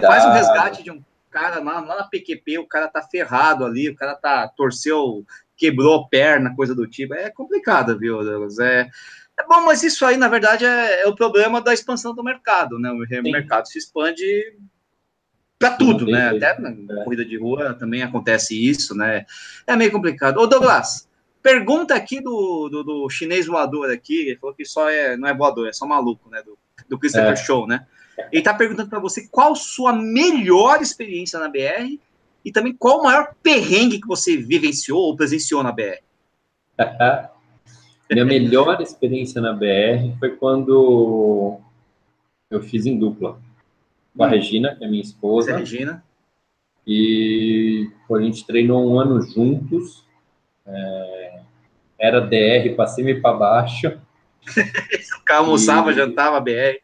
[0.02, 3.90] faz um resgate de um cara lá, lá na PQP, o cara tá ferrado ali,
[3.90, 7.14] o cara tá torceu, quebrou a perna, coisa do tipo.
[7.14, 8.60] É complicado, viu, Douglas?
[8.60, 8.90] É,
[9.40, 12.80] é bom, mas isso aí, na verdade, é, é o problema da expansão do mercado,
[12.80, 12.92] né?
[12.92, 13.32] O Sim.
[13.32, 14.26] mercado se expande
[15.60, 16.30] para tudo, né?
[16.30, 17.04] Até na é.
[17.04, 19.26] corrida de rua também acontece isso, né?
[19.66, 20.38] É meio complicado.
[20.38, 21.08] Ô, Douglas,
[21.42, 25.34] pergunta aqui do, do, do chinês voador aqui, ele falou que só é, não é
[25.34, 26.42] voador, é só maluco, né?
[26.44, 26.58] Do,
[26.90, 27.36] do Christopher é.
[27.36, 27.86] Show, né?
[28.32, 32.00] Ele está perguntando para você qual sua melhor experiência na BR
[32.44, 36.02] e também qual o maior perrengue que você vivenciou ou presenciou na BR.
[38.10, 41.60] Minha melhor experiência na BR foi quando
[42.50, 43.38] eu fiz em dupla
[44.16, 44.30] com a hum.
[44.30, 45.52] Regina, que é minha esposa.
[45.52, 46.04] É Regina.
[46.86, 50.06] E a gente treinou um ano juntos.
[50.66, 51.40] É,
[52.00, 54.00] era DR para cima e para baixo.
[55.30, 55.96] almoçava, e...
[55.96, 56.80] jantava BR.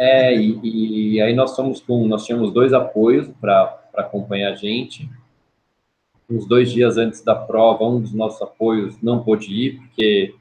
[0.00, 5.10] É, e, e aí nós somos com, nós tínhamos dois apoios para acompanhar a gente.
[6.30, 10.36] Uns dois dias antes da prova, um dos nossos apoios não pôde ir, porque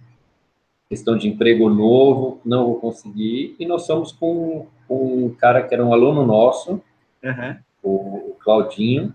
[0.88, 3.56] questão de emprego novo, não vou conseguir.
[3.60, 6.80] E nós somos com, com um cara que era um aluno nosso,
[7.24, 7.58] uhum.
[7.82, 9.14] o, Claudinho,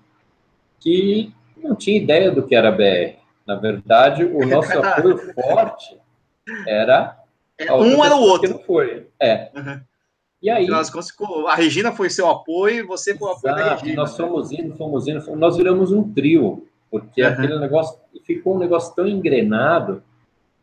[0.80, 3.16] que não tinha ideia do que era BR.
[3.46, 5.96] Na verdade, o nosso apoio forte
[6.66, 7.16] era.
[7.56, 8.50] É, um era o outro.
[8.50, 9.06] não foi.
[9.20, 9.48] É.
[9.54, 9.80] Uhum.
[10.42, 10.66] E aí.
[11.46, 13.94] a Regina foi seu apoio e você foi o apoio da Regina.
[13.94, 17.28] Nós fomos indo, fomos indo, nós viramos um trio, porque uhum.
[17.28, 20.02] aquele negócio ficou um negócio tão engrenado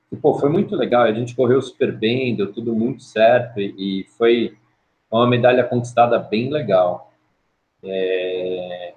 [0.09, 1.03] que, pô, foi muito legal.
[1.03, 4.57] A gente correu super bem, deu tudo muito certo e, e foi
[5.09, 7.13] uma medalha conquistada bem legal.
[7.81, 8.93] É...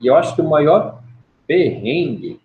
[0.00, 1.00] E eu acho que o maior
[1.46, 2.40] perrengue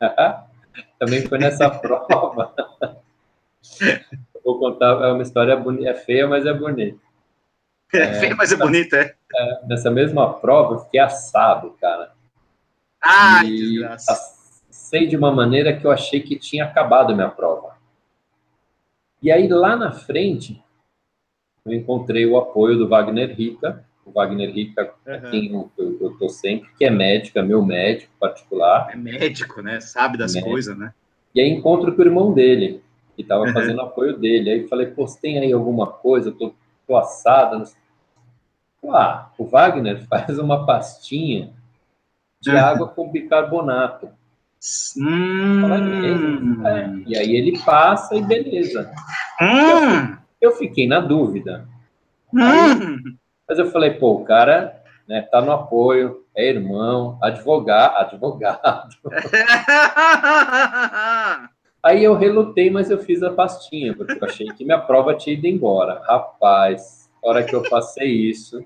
[0.98, 2.54] também foi nessa prova.
[4.44, 6.98] vou contar é uma história bonita, é feia, mas é bonita.
[7.92, 9.14] É, é feia, mas é bonita, é.
[9.34, 9.66] é.
[9.66, 12.12] Nessa mesma prova, eu fiquei assado, cara.
[13.44, 14.30] E que.
[14.70, 17.76] Sei de uma maneira que eu achei que tinha acabado a minha prova.
[19.22, 20.62] E aí, lá na frente,
[21.64, 23.84] eu encontrei o apoio do Wagner Rica.
[24.04, 25.30] O Wagner Rica, uhum.
[25.30, 28.88] quem eu, eu, tô sempre, que é médico, é meu médico particular.
[28.90, 29.80] É médico, né?
[29.80, 30.92] Sabe das coisas, né?
[31.34, 32.82] E aí encontro com o irmão dele,
[33.20, 33.52] que estava uhum.
[33.52, 34.50] fazendo apoio dele.
[34.50, 36.30] Aí falei, pô, você tem aí alguma coisa?
[36.30, 36.54] Eu tô,
[36.86, 37.62] tô assada.
[38.88, 41.52] Ah, o Wagner faz uma pastinha
[42.40, 44.08] de água com bicarbonato.
[44.98, 46.66] Hum.
[46.66, 46.90] É.
[47.06, 48.90] E aí ele passa e beleza.
[49.40, 50.16] Hum.
[50.40, 51.66] Eu, eu, fiquei na dúvida.
[52.34, 53.16] Aí, hum.
[53.48, 58.96] mas eu falei, pô, o cara né, tá no apoio, é irmão, advogado, advogado.
[61.82, 65.34] Aí eu relutei, mas eu fiz a pastinha, porque eu achei que minha prova tinha
[65.34, 66.02] ido embora.
[66.04, 68.62] Rapaz, a hora que eu passei isso,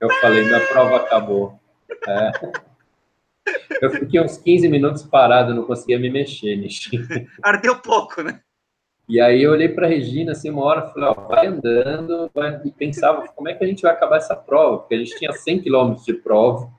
[0.00, 1.58] eu falei, minha prova acabou.
[2.06, 2.32] É.
[3.80, 6.98] Eu fiquei uns 15 minutos parado, não conseguia me mexer, Nishi.
[7.42, 8.40] Ardeu pouco, né?
[9.08, 12.60] E aí eu olhei para Regina assim uma hora, falei, ó, vai andando, vai...
[12.64, 14.78] e pensava, como é que a gente vai acabar essa prova?
[14.78, 16.70] Porque a gente tinha 100 quilômetros de prova.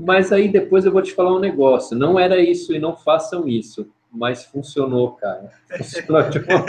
[0.00, 1.96] Mas aí depois eu vou te falar um negócio.
[1.96, 3.92] Não era isso e não façam isso.
[4.10, 5.50] Mas funcionou, cara.
[5.76, 6.64] Funcionou de uma...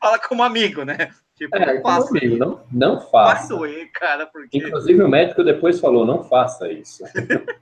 [0.00, 1.10] Fala como amigo, né?
[1.36, 2.10] Tipo, é, não faça.
[2.10, 3.48] Amigo, não, não faça.
[3.48, 4.56] Vai doer, cara, porque...
[4.56, 7.04] Inclusive o médico depois falou, não faça isso.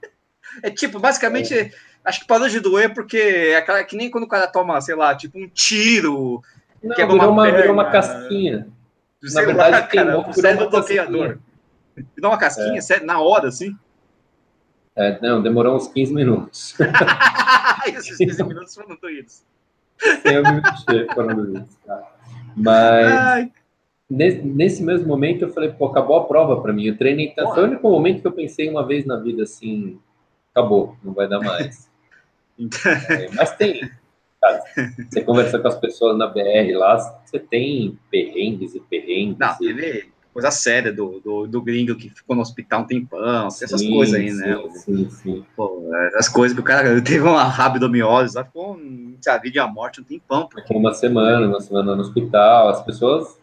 [0.61, 1.71] é tipo, basicamente, é.
[2.05, 4.95] acho que parou de doer porque é aquela, que nem quando o cara toma, sei
[4.95, 6.41] lá, tipo um tiro,
[6.81, 8.67] Não, virou uma, uma, uma casquinha.
[9.21, 11.39] Na verdade, lá, cara, queimou do bloqueador.
[12.19, 12.99] Dá uma casquinha, é.
[12.99, 13.75] na hora, assim?
[14.95, 16.75] É, não, demorou uns 15 minutos.
[17.87, 19.43] Esses 15 minutos foram doídos.
[20.23, 21.75] Eu me mexer, foram doídos.
[21.85, 22.13] Tá?
[22.55, 23.49] Mas
[24.09, 26.85] nesse, nesse, mesmo momento eu falei, pô, acabou a prova para mim.
[26.85, 27.53] Eu treinei tanto.
[27.53, 29.99] Foi o único momento que eu pensei uma vez na vida assim,
[30.51, 31.89] acabou, não vai dar mais.
[33.09, 33.89] é, mas tem.
[35.09, 39.37] Você conversa com as pessoas na BR lá, você tem perrengues e perrengues.
[39.39, 39.57] Não, e...
[39.57, 43.91] teve coisa séria do, do, do, gringo que ficou no hospital um tempão, essas sim,
[43.91, 44.61] coisas aí, né?
[44.73, 45.45] Sim, sim.
[45.55, 48.79] Pô, as coisas que o cara teve uma rabdomiose, lá ficou
[49.27, 50.47] a vida e a morte um tempão.
[50.47, 50.73] Porque...
[50.75, 53.37] Uma semana, uma semana no hospital, as pessoas.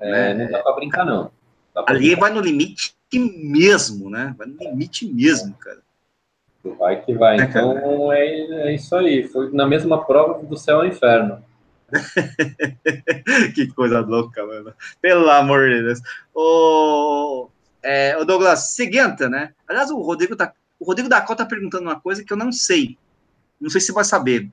[0.00, 1.30] É, é, não dá pra brincar, não.
[1.72, 2.20] Pra ali brincar.
[2.20, 4.34] vai no limite mesmo, né?
[4.36, 5.78] Vai no limite mesmo, cara.
[6.78, 7.38] Vai que vai.
[7.38, 8.26] É, então é,
[8.68, 9.22] é isso aí.
[9.28, 11.42] Foi na mesma prova do céu ao inferno.
[13.54, 14.74] que coisa louca, mano.
[15.00, 16.00] Pelo amor de Deus.
[16.34, 17.48] O,
[17.82, 19.54] é, o Douglas, seguinte, né?
[19.66, 22.52] Aliás, o Rodrigo, tá, o Rodrigo da Cota tá perguntando uma coisa que eu não
[22.52, 22.98] sei.
[23.60, 24.48] Não sei se você vai saber.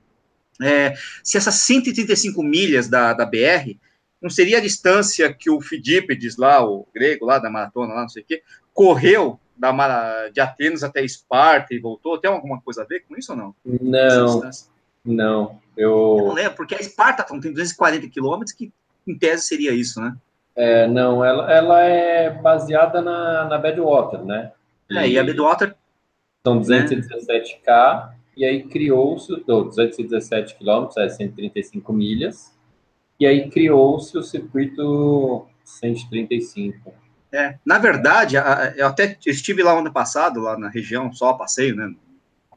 [0.62, 3.76] É, se essas 135 milhas da, da BR
[4.20, 8.08] não seria a distância que o Fidípedes lá, o grego lá da maratona, lá, não
[8.08, 12.18] sei o quê, correu da, de Atenas até Esparta e voltou?
[12.18, 13.54] Tem alguma coisa a ver com isso ou não?
[13.64, 14.50] Não,
[15.12, 15.60] não.
[15.76, 16.16] Eu...
[16.18, 18.72] eu não lembro, porque a Esparta tem 240 quilômetros, que
[19.06, 20.16] em tese seria isso, né?
[20.54, 24.52] É, não, ela, ela é baseada na, na Badwater, né?
[24.90, 25.74] E, é, e a Badwater...
[26.46, 28.14] São 217K, né?
[28.36, 32.56] e aí criou-se, 217 quilômetros, é 135 milhas,
[33.18, 36.94] e aí criou-se o circuito 135.
[37.32, 38.36] É, na verdade,
[38.76, 41.92] eu até estive lá ano passado, lá na região, só passeio, né?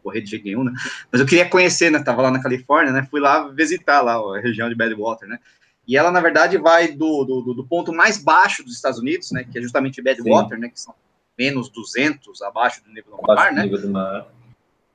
[0.04, 0.74] Correr de jeito nenhum, né?
[1.12, 2.02] Mas eu queria conhecer, né?
[2.02, 3.08] Tava lá na Califórnia, né?
[3.10, 5.40] Fui lá visitar lá a região de Badwater, né?
[5.88, 9.44] E ela, na verdade, vai do, do, do ponto mais baixo dos Estados Unidos, né?
[9.44, 10.62] Que é justamente Badwater, Sim.
[10.62, 10.70] né?
[10.70, 10.94] Que são
[11.38, 13.66] menos 200 abaixo do nível do mar, né?
[13.66, 14.28] Do mar.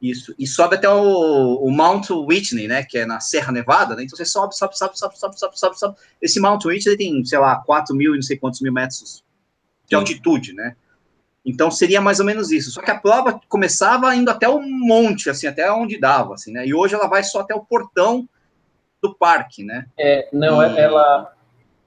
[0.05, 4.03] Isso, e sobe até o, o, Mount Whitney, né, que é na Serra Nevada, né,
[4.03, 5.97] então você sobe, sobe, sobe, sobe, sobe, sobe, sobe, sobe.
[6.21, 9.25] Esse Mount Whitney tem, sei lá, 4 mil e não sei quantos mil metros
[9.87, 10.77] de altitude, né?
[11.45, 12.71] Então seria mais ou menos isso.
[12.71, 16.67] Só que a prova começava indo até o monte, assim, até onde dava, assim, né?
[16.67, 18.27] E hoje ela vai só até o portão
[19.03, 19.87] do parque, né?
[19.99, 20.79] É, não, e...
[20.79, 21.35] ela.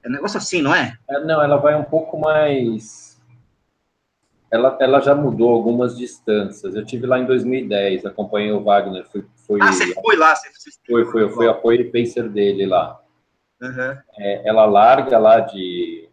[0.02, 0.96] É um negócio assim, não é?
[1.10, 1.20] é?
[1.20, 3.20] Não, ela vai um pouco mais.
[4.50, 6.74] Ela, ela já mudou algumas distâncias.
[6.74, 9.04] Eu tive lá em 2010, acompanhei o Wagner.
[9.10, 9.60] Fui, fui...
[9.60, 10.34] Ah, você foi lá?
[10.36, 10.48] Você.
[10.86, 12.98] Foi, foi, eu fui apoio e pacer dele lá.
[13.60, 13.98] Uhum.
[14.16, 16.07] É, ela larga lá de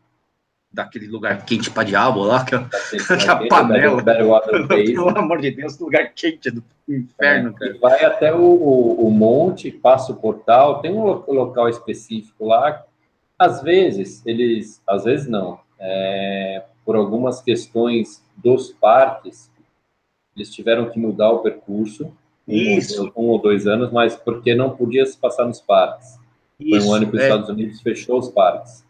[0.75, 4.03] daquele lugar quente para diabo lá, que, é, que é a panela.
[4.67, 9.71] Pelo amor de Deus, lugar quente do inferno, é, Vai até o, o, o, monte,
[9.71, 12.83] passa o portal, tem um local específico lá.
[13.39, 19.49] Às vezes, eles, às vezes não, é, por algumas questões dos parques,
[20.35, 22.11] eles tiveram que mudar o percurso.
[22.47, 23.11] Isso.
[23.15, 26.19] Um, um ou dois anos, mas porque não podia se passar nos parques.
[26.59, 27.25] Isso, Foi um ano que os é.
[27.25, 28.84] Estados Unidos fechou os parques.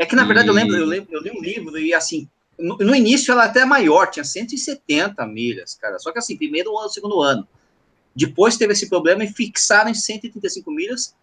[0.00, 0.50] É que, na verdade, e...
[0.50, 2.26] eu lembro, eu lembro, eu li um livro e, assim,
[2.58, 5.98] no, no, início ela até é maior, tinha 170 milhas, cara.
[5.98, 7.46] Só que, assim, primeiro ano, segundo ano.
[8.16, 11.14] Depois teve esse problema e fixaram em 135 milhas,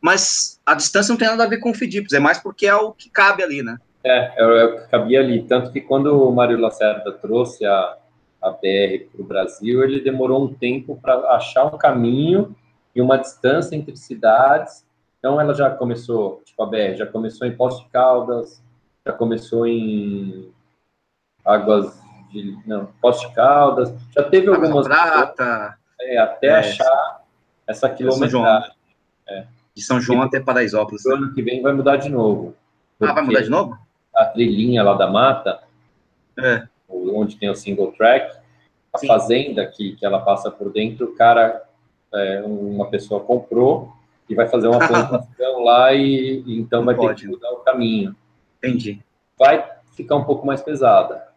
[0.00, 2.74] mas a distância não tem nada a ver com o FIDIPS, é mais porque é
[2.74, 3.78] o que cabe ali, né?
[4.02, 5.44] É, é o que cabia ali.
[5.44, 7.98] Tanto que quando o Mário Lacerda trouxe a,
[8.42, 12.56] a BR para o Brasil, ele demorou um tempo para achar um caminho
[12.96, 14.82] e uma distância entre cidades
[15.18, 18.62] então ela já começou, tipo a BR, já começou em Poços de Caldas,
[19.06, 20.52] já começou em
[21.44, 22.00] Águas
[22.32, 22.58] de.
[22.66, 24.86] Não, Poços de Caldas, já teve algumas.
[24.86, 25.78] Prata.
[26.00, 27.22] É, até é, achar
[27.66, 28.72] essa quilometragem.
[29.28, 29.46] É.
[29.74, 31.04] De São João até Paraisópolis.
[31.06, 32.54] O ano que vem vai mudar de novo.
[33.00, 33.78] Ah, vai mudar de novo?
[34.14, 35.60] A trilhinha lá da mata,
[36.38, 36.66] é.
[36.88, 38.36] onde tem o single track,
[38.92, 39.06] a Sim.
[39.06, 41.62] fazenda que, que ela passa por dentro, o cara,
[42.12, 43.92] é, uma pessoa comprou
[44.28, 47.22] e vai fazer uma plantação lá e, e, então vai Pode.
[47.22, 48.14] ter que mudar o caminho.
[48.58, 49.00] Entendi.
[49.38, 51.28] Vai ficar um pouco mais pesada.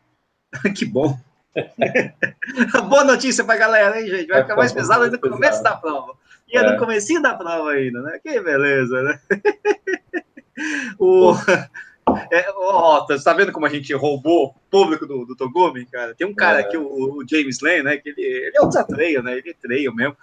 [0.75, 1.17] que bom.
[2.89, 4.27] Boa notícia para a galera, hein, gente?
[4.27, 6.13] Vai, vai ficar mais pesado no começo da prova.
[6.47, 8.19] E é no comecinho da prova ainda, né?
[8.21, 9.19] Que beleza, né?
[10.99, 11.33] o...
[12.31, 16.15] É, ó, tá, tá vendo como a gente roubou o público do, do Togumi, cara?
[16.15, 16.61] Tem um cara é.
[16.61, 17.97] aqui, o, o, James Lane, né?
[17.97, 19.37] Que ele, ele é um desatreio, né?
[19.37, 20.15] Ele treia mesmo,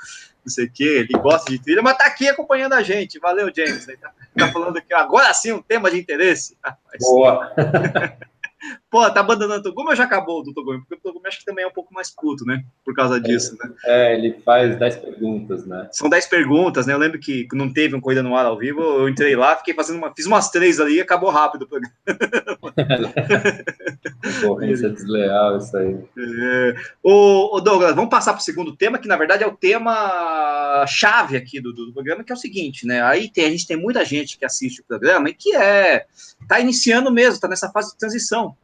[0.49, 3.18] não sei o quê, ele gosta de trilha, mas tá aqui acompanhando a gente.
[3.18, 3.86] Valeu, James.
[3.86, 6.57] Ele tá, tá falando aqui, agora sim, um tema de interesse.
[6.99, 7.53] Boa.
[8.91, 10.81] Pô, tá abandonando o Togumi ou já acabou do Togumi?
[10.81, 12.65] Porque o Togumi acho que também é um pouco mais puto, né?
[12.85, 13.75] Por causa disso, é, né?
[13.85, 15.89] É, ele faz 10 perguntas, né?
[15.93, 16.95] São 10 perguntas, né?
[16.95, 19.75] Eu lembro que não teve um Corrida no Ar ao vivo, eu entrei lá, fiquei
[19.75, 20.15] fazendo uma.
[20.15, 21.95] Fiz umas três ali e acabou rápido o programa.
[24.43, 25.97] Concorrência desleal, isso aí.
[26.17, 26.75] É.
[27.03, 31.37] Ô, Douglas, vamos passar para o segundo tema, que na verdade é o tema chave
[31.37, 33.03] aqui do, do, programa, que é o seguinte, né?
[33.03, 36.07] Aí tem, a gente tem muita gente que assiste o programa e que é.
[36.49, 38.57] Tá iniciando mesmo, tá nessa fase de transição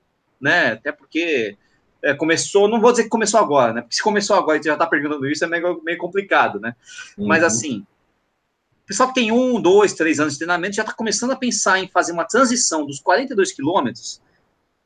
[0.45, 0.73] né?
[0.73, 1.57] Até porque
[2.03, 3.81] é, começou, não vou dizer que começou agora, né?
[3.81, 6.77] Porque se começou agora e já está perguntando isso, é meio, meio complicado, né?
[7.17, 7.27] Uhum.
[7.27, 7.87] Mas assim,
[8.83, 11.79] o pessoal que tem um, dois, três anos de treinamento já está começando a pensar
[11.79, 14.21] em fazer uma transição dos 42 quilômetros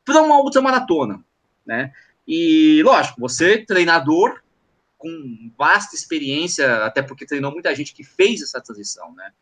[0.05, 1.23] para uma ultramaratona,
[1.67, 1.93] né?
[2.27, 4.41] E, lógico, você, treinador,
[4.97, 9.33] com vasta experiência, até porque treinou muita gente que fez essa transição, né?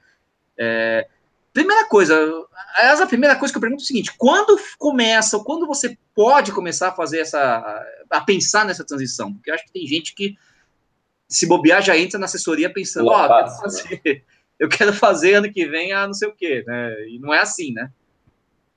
[0.59, 1.09] É,
[1.57, 2.15] Primeira coisa,
[2.77, 6.53] essa a primeira coisa que eu pergunto é o seguinte: quando começa, quando você pode
[6.53, 9.33] começar a fazer essa, a pensar nessa transição?
[9.33, 10.37] Porque eu acho que tem gente que
[11.27, 14.21] se bobear já entra na assessoria pensando, ó, oh, eu, né?
[14.61, 16.93] eu quero fazer ano que vem a não sei o quê, né?
[17.09, 17.91] E não é assim, né?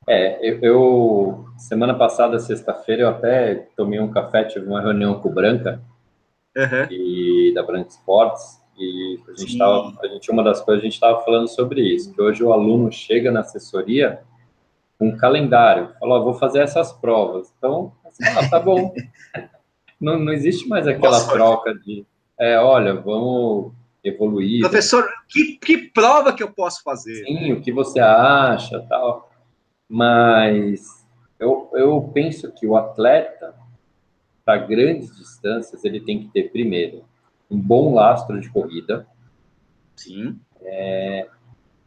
[0.07, 5.27] É, eu, eu semana passada, sexta-feira, eu até tomei um café, tive uma reunião com
[5.27, 5.81] o Branca
[6.55, 6.87] uhum.
[6.89, 10.93] e da Branca Esportes e a gente estava, a gente uma das coisas a gente
[10.93, 14.21] estava falando sobre isso, que hoje o aluno chega na assessoria
[14.97, 17.53] com um calendário, fala, vou fazer essas provas.
[17.57, 18.93] Então, assim, ah, tá bom.
[19.99, 22.05] não, não existe mais aquela Nossa, troca de,
[22.39, 23.73] é, olha, vamos
[24.03, 24.61] evoluir.
[24.61, 27.25] Professor, que, que prova que eu posso fazer?
[27.25, 29.29] Sim, o que você acha, tal.
[29.87, 31.05] Mas
[31.39, 33.55] eu, eu penso que o atleta,
[34.45, 37.03] para grandes distâncias, ele tem que ter primeiro
[37.49, 39.07] um bom lastro de corrida.
[39.95, 40.39] Sim.
[40.61, 41.27] É,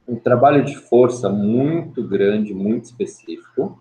[0.07, 3.81] um trabalho de força muito grande, muito específico.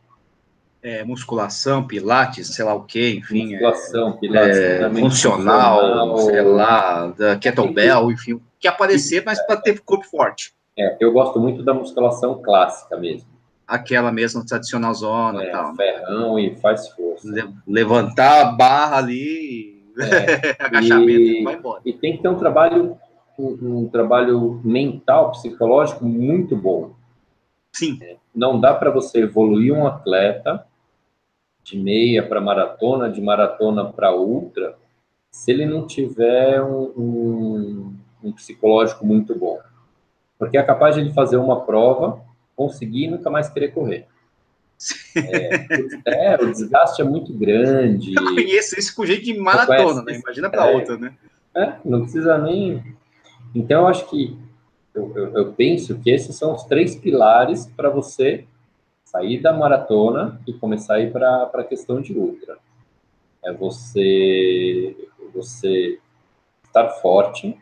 [0.83, 3.53] É, musculação, pilates, sei lá o que, enfim.
[3.53, 9.57] É, musculação, pilates, é, funcional, funcional, sei lá, da kettlebell, enfim, que aparecer, mas para
[9.57, 10.53] ter corpo forte.
[10.77, 13.29] É, eu gosto muito da musculação clássica mesmo.
[13.67, 15.75] Aquela mesmo, tradicional zona é, tal.
[15.75, 17.27] Ferrão e faz força.
[17.67, 21.81] levantar a barra ali é, Agachamento, e, vai embora.
[21.85, 22.97] E tem que ter um trabalho,
[23.37, 26.91] um, um trabalho mental, psicológico muito bom.
[27.73, 27.97] Sim.
[28.01, 30.65] É, não dá para você evoluir um atleta
[31.63, 34.77] de meia para maratona, de maratona para ultra,
[35.29, 39.59] se ele não tiver um, um, um, psicológico muito bom.
[40.37, 42.21] Porque é capaz de ele fazer uma prova,
[42.55, 44.07] conseguir e nunca mais querer correr.
[46.05, 48.13] É, é, o desgaste é muito grande.
[48.15, 50.19] Eu conheço isso com gente de maratona, né?
[50.19, 51.13] Imagina para é, outra, né?
[51.55, 52.83] É, não precisa nem.
[53.53, 54.37] Então, eu acho que
[54.93, 58.45] eu, eu, eu penso que esses são os três pilares para você
[59.05, 62.57] sair da maratona e começar a ir para a questão de ultra.
[63.43, 64.95] É você,
[65.33, 65.99] você
[66.63, 67.57] estar forte,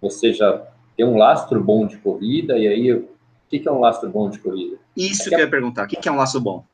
[0.00, 3.04] você já ter um lastro bom de corrida, e aí
[3.58, 4.78] o que, é um lastro bom de corrida?
[4.96, 5.84] Isso é que, eu ia perguntar.
[5.84, 6.64] O que é um laço bom?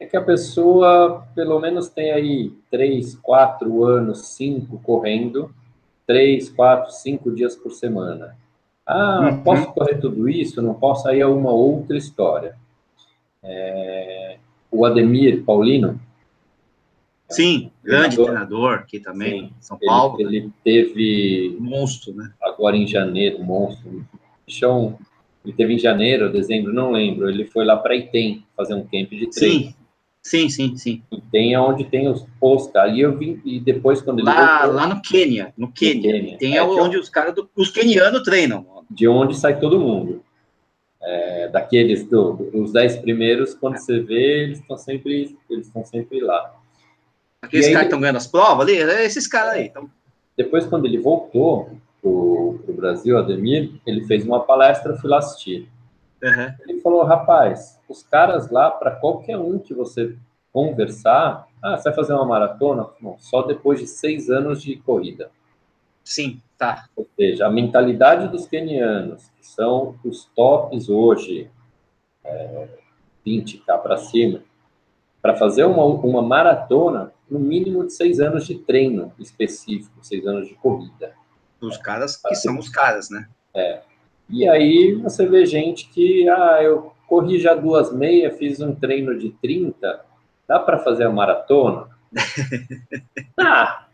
[0.00, 5.54] É que a pessoa, pelo menos, tem aí três, quatro anos, cinco correndo,
[6.06, 8.36] três, quatro, cinco dias por semana.
[8.86, 9.42] Ah, uhum.
[9.42, 10.60] posso correr tudo isso?
[10.62, 11.08] Não posso?
[11.08, 12.56] Aí é uma outra história.
[13.42, 14.38] É...
[14.70, 16.00] O Ademir Paulino.
[17.28, 20.20] Sim, é um grande treinador, treinador aqui também, Sim, São Paulo.
[20.20, 21.56] Ele, ele teve.
[21.60, 22.32] Monstro, né?
[22.42, 24.04] Agora em janeiro, monstro.
[24.46, 24.98] Chão
[25.44, 27.28] ele teve em janeiro, dezembro, não lembro.
[27.28, 29.30] Ele foi lá para Item fazer um camp de treino.
[29.32, 29.74] Sim,
[30.22, 31.02] sim, sim, sim.
[31.12, 32.74] Item é onde tem os posts.
[32.76, 36.12] Ali eu vim e depois quando ele lá, voltou, lá no Quênia, no Quênia.
[36.12, 36.38] Quênia.
[36.38, 38.66] Tem é, onde os caras, os quenianos treinam.
[38.90, 40.22] De onde sai todo mundo.
[41.02, 46.20] É, daqueles do, os dez primeiros, quando você vê, eles estão sempre, eles estão sempre
[46.20, 46.54] lá.
[47.42, 49.66] Aqueles caras que estão ganhando as provas ali, é esses caras aí.
[49.66, 49.90] Então...
[50.34, 51.70] Depois, quando ele voltou,
[52.04, 55.68] para o Brasil, Ademir, ele fez uma palestra, fui lá assistir.
[56.22, 56.54] Uhum.
[56.68, 60.14] Ele falou, rapaz, os caras lá, para qualquer um que você
[60.52, 62.86] conversar, ah, você vai fazer uma maratona?
[63.00, 65.30] Não, só depois de seis anos de corrida.
[66.04, 66.84] Sim, tá.
[66.94, 71.50] Ou seja, a mentalidade dos kenianos, que são os tops hoje,
[72.22, 72.68] é,
[73.26, 74.42] 20k para cima,
[75.22, 80.46] para fazer uma, uma maratona, no mínimo de seis anos de treino específico, seis anos
[80.46, 81.14] de corrida.
[81.64, 83.26] Dos caras que são os caras, né?
[83.54, 83.80] É.
[84.28, 89.18] E aí você vê gente que, ah, eu corri já duas meias, fiz um treino
[89.18, 90.04] de 30,
[90.46, 91.88] dá para fazer a maratona?
[93.36, 93.86] Dá.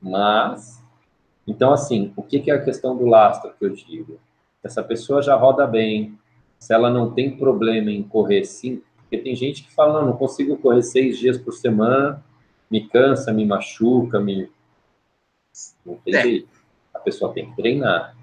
[0.00, 0.82] Mas,
[1.46, 4.18] então assim, o que, que é a questão do lastro que eu digo?
[4.62, 6.18] Essa pessoa já roda bem,
[6.58, 10.16] se ela não tem problema em correr 5, Porque tem gente que fala, não, não
[10.16, 12.24] consigo correr seis dias por semana,
[12.70, 14.50] me cansa, me machuca, me...
[15.84, 16.22] Não tem é.
[16.22, 16.55] jeito.
[17.06, 18.16] Pessoa tem que treinar.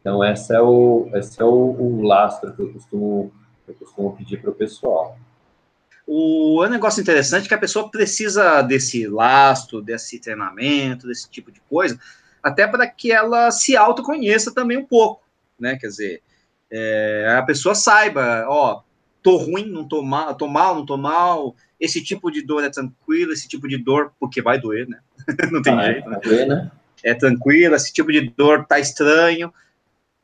[0.00, 3.32] Então, esse é o, esse é o, o lastro que eu costumo,
[3.68, 5.16] eu costumo pedir para o pessoal.
[6.04, 11.52] O é um negócio interessante que a pessoa precisa desse lastro, desse treinamento, desse tipo
[11.52, 11.96] de coisa,
[12.42, 15.22] até para que ela se autoconheça também um pouco,
[15.56, 15.76] né?
[15.76, 16.22] Quer dizer,
[16.68, 18.82] é, a pessoa saiba, ó,
[19.22, 22.70] tô ruim, não tô mal, tô mal, não tô mal, esse tipo de dor é
[22.70, 24.98] tranquilo, esse tipo de dor, porque vai doer, né?
[25.52, 26.20] não tem ah, jeito, né?
[26.24, 26.70] Doer, né?
[27.02, 29.52] É tranquilo, esse tipo de dor tá estranho,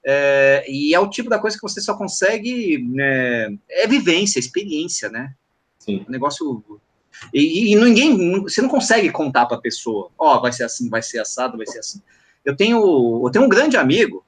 [0.05, 5.09] é, e é o tipo da coisa que você só consegue, né, é vivência, experiência,
[5.09, 5.35] né?
[5.79, 6.05] Sim.
[6.07, 6.63] Um negócio.
[7.33, 10.91] E, e, ninguém, você não consegue contar para a pessoa, ó, oh, vai ser assim,
[10.91, 12.03] vai ser assado, vai ser assim.
[12.45, 14.25] Eu tenho, eu tenho um grande amigo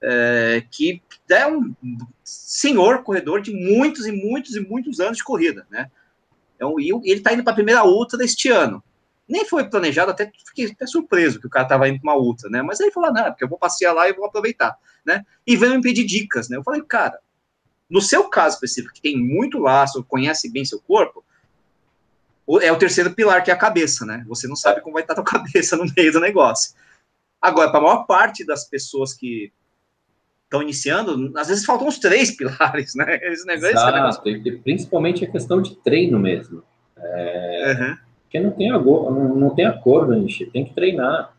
[0.00, 1.74] é, que é um
[2.22, 5.90] senhor corredor de muitos e muitos e muitos anos de corrida, né?
[6.54, 8.82] Então, e ele está indo para a primeira ultra deste ano.
[9.28, 12.50] Nem foi planejado, até fiquei até surpreso que o cara estava indo para uma ultra,
[12.50, 12.62] né?
[12.62, 15.24] Mas aí ele falou, não, porque eu vou passear lá e vou aproveitar, né?
[15.46, 16.56] E veio me pedir dicas, né?
[16.56, 17.18] Eu falei, cara,
[17.88, 21.24] no seu caso específico, que tem muito laço, conhece bem seu corpo,
[22.60, 24.24] é o terceiro pilar, que é a cabeça, né?
[24.28, 26.74] Você não sabe como vai estar a tua cabeça no meio do negócio.
[27.40, 29.52] Agora, para a maior parte das pessoas que
[30.44, 33.18] estão iniciando, às vezes faltam uns três pilares, né?
[33.22, 34.62] Esse negócio, Exato, esse negócio...
[34.62, 36.62] principalmente a questão de treino mesmo.
[36.96, 37.72] É...
[37.72, 37.96] Uhum.
[38.34, 40.46] Porque não tem, não, não tem acordo, gente.
[40.46, 41.32] Tem que treinar.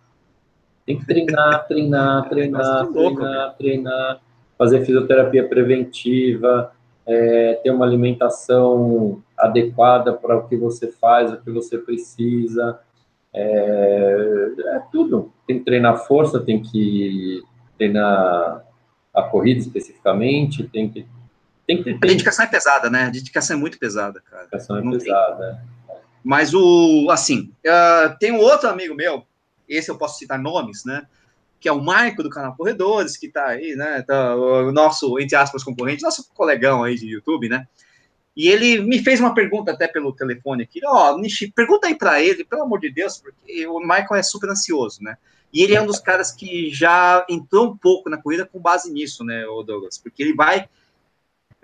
[0.85, 4.21] Tem que treinar, treinar, treinar, treinar, treinar
[4.57, 6.71] fazer fisioterapia preventiva,
[7.05, 12.79] é, ter uma alimentação adequada para o que você faz, o que você precisa.
[13.33, 15.33] É, é, tudo.
[15.45, 17.43] Tem que treinar força, tem que
[17.77, 18.63] treinar
[19.13, 21.05] a corrida especificamente, tem que.
[21.67, 23.03] Tem que ter, A dedicação é pesada, né?
[23.07, 24.43] A dedicação é muito pesada, cara.
[24.43, 25.74] A dedicação é Não pesada.
[26.25, 29.23] Mas o, assim, uh, tem um outro amigo meu,
[29.69, 31.05] esse eu posso citar nomes, né?
[31.59, 34.03] que é o Marco do canal Corredores, que está aí, né?
[34.03, 37.67] Tá, o nosso, entre aspas, concorrente, nosso colegão aí de YouTube, né?
[38.37, 40.79] E ele me fez uma pergunta até pelo telefone aqui.
[40.85, 44.21] Ó, oh, Nishi, pergunta aí para ele, pelo amor de Deus, porque o Michael é
[44.21, 45.17] super ansioso, né?
[45.51, 48.91] E ele é um dos caras que já entrou um pouco na corrida com base
[48.91, 49.97] nisso, né, o Douglas?
[49.97, 50.67] Porque ele vai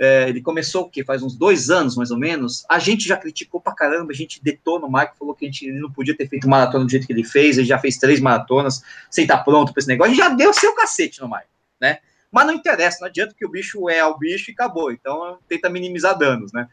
[0.04, 1.04] é, ele começou o quê?
[1.04, 2.66] Faz uns dois anos, mais ou menos.
[2.68, 5.72] A gente já criticou pra caramba, a gente detona o Mike, falou que a gente
[5.74, 8.82] não podia ter feito maratona do jeito que ele fez, ele já fez três maratonas
[9.12, 11.46] sem estar tá pronto para esse negócio, gente já deu seu cacete no Mike,
[11.80, 12.00] né?
[12.32, 15.70] Mas não interessa, não adianta que o bicho é o bicho e acabou, então tenta
[15.70, 16.68] minimizar danos, né?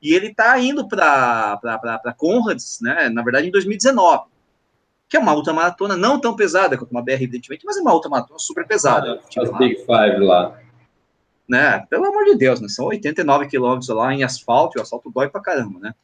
[0.00, 3.10] E ele tá indo para Conrads, né?
[3.10, 4.32] Na verdade, em 2019
[5.06, 8.38] que é uma ultramaratona não tão pesada quanto uma BR, evidentemente, mas é uma ultramaratona
[8.38, 9.20] super pesada.
[9.22, 10.63] Ah, tipo, Big Five lá
[11.48, 11.84] né?
[11.90, 12.68] Pelo amor de Deus, né?
[12.68, 15.94] São 89 quilômetros lá em asfalto, e o asfalto dói pra caramba, né?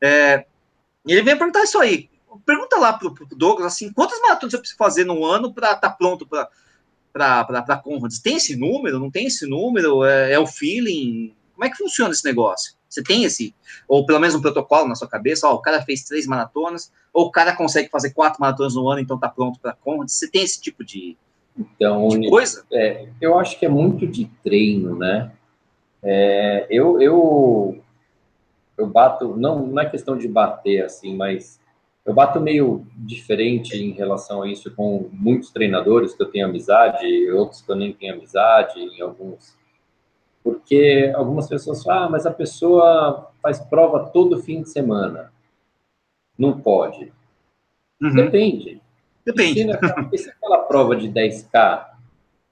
[0.00, 0.46] É,
[1.06, 2.08] ele vem perguntar isso aí.
[2.44, 5.88] Pergunta lá pro, pro Douglas, assim, quantas maratonas eu preciso fazer no ano para estar
[5.88, 8.20] tá pronto para Conrads?
[8.20, 8.98] Tem esse número?
[8.98, 10.04] Não tem esse número?
[10.04, 11.34] É, é o feeling?
[11.54, 12.78] Como é que funciona esse negócio?
[12.88, 13.54] Você tem esse,
[13.86, 17.26] ou pelo menos um protocolo na sua cabeça, ó, o cara fez três maratonas, ou
[17.26, 20.14] o cara consegue fazer quatro maratonas no ano, então tá pronto para Conrads?
[20.14, 21.16] Você tem esse tipo de,
[21.58, 22.64] então, coisa?
[22.72, 25.32] É, eu acho que é muito de treino, né?
[26.02, 27.82] É, eu, eu,
[28.76, 31.60] eu bato, não, não é questão de bater assim, mas
[32.06, 37.30] eu bato meio diferente em relação a isso com muitos treinadores que eu tenho amizade,
[37.32, 39.56] outros que eu nem tenho amizade, em alguns.
[40.42, 45.32] Porque algumas pessoas falam, ah, mas a pessoa faz prova todo fim de semana.
[46.38, 47.12] Não pode.
[48.00, 48.14] Uhum.
[48.14, 48.80] Depende.
[49.28, 49.66] Depende.
[50.12, 51.84] E se, aquela prova de 10K,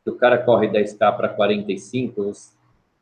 [0.05, 2.33] que o cara corre 10K para 45,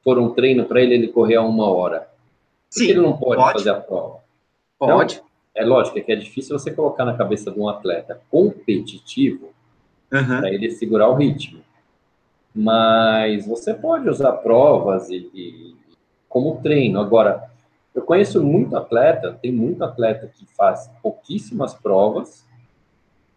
[0.03, 2.09] for um treino para ele, ele correr a uma hora.
[2.70, 4.20] Sim, ele não pode, pode, fazer a prova?
[4.79, 5.14] Pode.
[5.14, 9.53] Então, é lógico que é difícil você colocar na cabeça de um atleta competitivo
[10.12, 10.41] uhum.
[10.41, 11.61] para ele segurar o ritmo.
[12.55, 15.75] Mas você pode usar provas e, e,
[16.29, 17.01] como treino.
[17.01, 17.51] Agora,
[17.93, 22.45] eu conheço muito atleta, tem muito atleta que faz pouquíssimas provas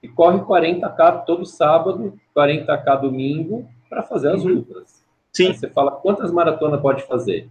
[0.08, 4.58] e corre 40K todo sábado, 40K domingo, para fazer as uhum.
[4.58, 5.04] ultras.
[5.34, 5.48] Sim.
[5.48, 7.50] Aí você fala, quantas maratonas pode fazer?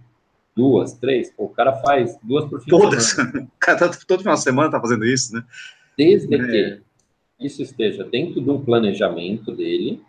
[0.57, 1.31] Duas, três?
[1.31, 2.97] Pô, o cara faz duas por fim Todas.
[2.97, 3.49] de semana.
[3.57, 5.45] O cara tá, todo final de semana tá fazendo isso, né?
[5.99, 6.39] Desde é.
[6.39, 6.83] que
[7.41, 10.01] isso esteja dentro de um planejamento dele,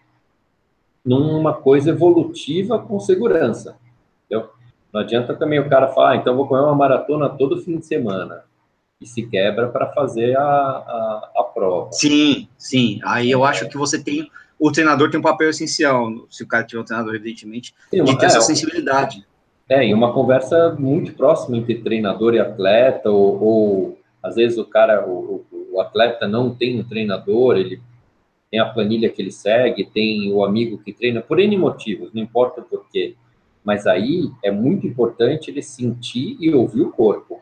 [1.04, 3.78] numa coisa evolutiva com segurança.
[4.26, 4.50] Entendeu?
[4.94, 7.86] Não adianta também o cara falar, ah, então vou correr uma maratona todo fim de
[7.86, 8.47] semana
[9.00, 11.92] e se quebra para fazer a, a, a, prova.
[11.92, 13.00] Sim, sim.
[13.04, 14.30] Aí eu acho que você tem.
[14.60, 18.24] O treinador tem um papel essencial, se o cara tiver um treinador, evidentemente, de ter
[18.24, 19.24] é, essa sensibilidade.
[19.70, 24.66] É, e uma conversa muito próxima entre treinador e atleta, ou, ou às vezes o
[24.66, 27.80] cara, o, o, atleta não tem um treinador, ele
[28.50, 32.24] tem a planilha que ele segue, tem o amigo que treina, por N motivos, não
[32.24, 33.16] importa por quê.
[33.64, 37.42] Mas aí é muito importante ele sentir e ouvir o corpo.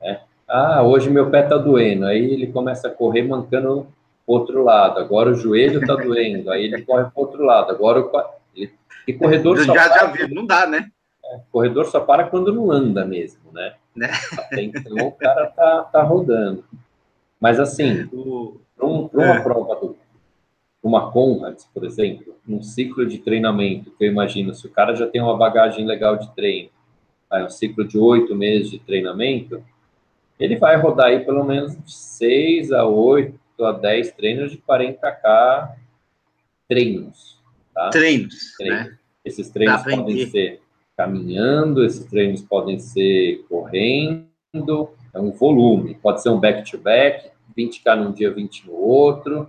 [0.00, 0.20] Né?
[0.52, 2.04] Ah, hoje meu pé tá doendo.
[2.04, 3.86] Aí ele começa a correr mancando
[4.26, 5.00] outro lado.
[5.00, 6.50] Agora o joelho tá doendo.
[6.50, 7.70] Aí ele corre para outro lado.
[7.70, 8.10] Agora o
[8.54, 8.70] ele...
[9.08, 9.98] e corredor só já, para...
[9.98, 10.90] já vi, não dá, né?
[11.24, 13.72] É, corredor só para quando não anda mesmo, né?
[13.96, 14.10] né?
[14.36, 16.62] Até então o cara tá, tá rodando.
[17.40, 18.06] Mas assim,
[18.76, 19.40] para um, uma é.
[19.40, 19.96] prova do,
[20.82, 25.06] uma Conrads, por exemplo, um ciclo de treinamento, que eu imagino, se o cara já
[25.06, 26.68] tem uma bagagem legal de treino,
[27.30, 29.64] aí um ciclo de oito meses de treinamento,
[30.42, 35.72] ele vai rodar aí pelo menos de seis a oito a dez treinos de 40k
[36.68, 37.40] treinos.
[37.72, 37.90] Tá?
[37.90, 38.86] Treinos, treinos.
[38.86, 38.98] Né?
[39.24, 40.60] Esses treinos podem ser
[40.96, 47.94] caminhando, esses treinos podem ser correndo, é um volume, pode ser um back-to-back, -back, 20k
[47.94, 49.48] num dia, 20 no outro,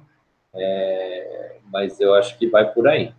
[0.54, 3.12] é, mas eu acho que vai por aí.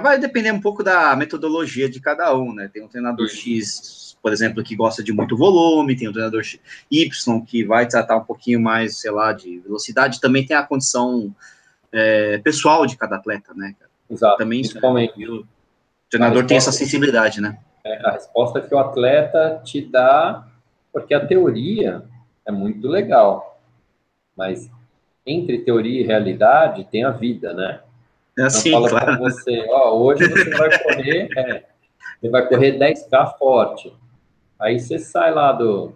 [0.00, 2.68] Vai depender um pouco da metodologia de cada um, né?
[2.72, 6.42] Tem um treinador X, por exemplo, que gosta de muito volume, tem um treinador
[6.90, 10.20] Y que vai tratar um pouquinho mais, sei lá, de velocidade.
[10.20, 11.34] Também tem a condição
[11.92, 13.74] é, pessoal de cada atleta, né?
[14.10, 14.36] Exato.
[14.36, 15.16] Também principalmente.
[15.18, 15.26] Né?
[15.26, 15.46] O
[16.10, 17.56] treinador tem essa sensibilidade, né?
[17.84, 20.46] É, a resposta que o atleta te dá,
[20.92, 22.02] porque a teoria
[22.46, 23.60] é muito legal,
[24.36, 24.68] mas
[25.26, 27.80] entre teoria e realidade tem a vida, né?
[28.38, 29.18] É assim, fala claro.
[29.18, 31.64] você, ó, hoje você vai correr, é,
[32.20, 33.92] você vai correr 10K forte.
[34.58, 35.94] Aí você sai lá do,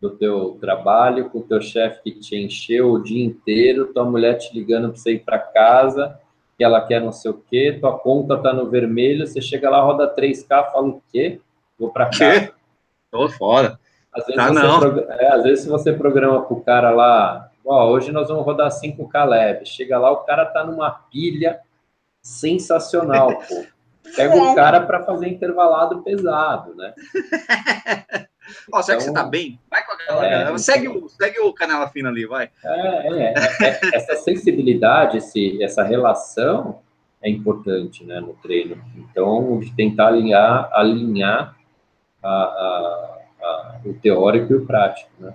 [0.00, 4.34] do teu trabalho com o teu chefe que te encheu o dia inteiro, tua mulher
[4.34, 6.18] te ligando para você ir para casa,
[6.56, 9.80] que ela quer não sei o quê, tua conta tá no vermelho, você chega lá,
[9.80, 11.40] roda 3K, fala o quê?
[11.78, 12.52] Vou para casa.
[13.10, 13.78] Tô fora.
[14.12, 15.14] Às vezes, tá.
[15.18, 19.66] É, às vezes você programa pro cara lá Ó, hoje nós vamos rodar 5K leve.
[19.66, 21.60] Chega lá, o cara tá numa pilha
[22.22, 23.64] sensacional, pô.
[24.16, 26.94] Pega o cara para fazer intervalado pesado, né?
[28.72, 29.60] Ó, será então, que você tá então, bem?
[29.70, 30.34] Vai com a galera.
[30.34, 30.56] É, então.
[30.56, 32.48] segue, o, segue o Canela Fina ali, vai.
[32.64, 36.80] É, é, é, essa sensibilidade, esse, essa relação
[37.20, 38.82] é importante né, no treino.
[38.96, 41.54] Então, de tentar alinhar, alinhar
[42.22, 45.34] a, a, a, o teórico e o prático, né?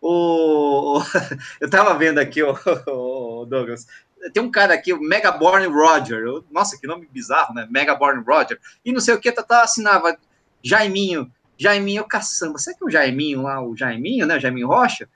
[0.00, 1.00] O,
[1.60, 3.86] eu tava vendo aqui, o, o Douglas,
[4.32, 6.24] tem um cara aqui, o Megaborn Roger.
[6.50, 7.66] Nossa, que nome bizarro, né?
[7.70, 8.58] Megaborn Roger.
[8.84, 10.16] E não sei o que, tá, tá assinava
[10.62, 12.58] Jaiminho, Jaiminho caçamba.
[12.58, 14.36] Será que é o Jaiminho lá, o Jaiminho, né?
[14.36, 15.08] O Jaiminho Rocha?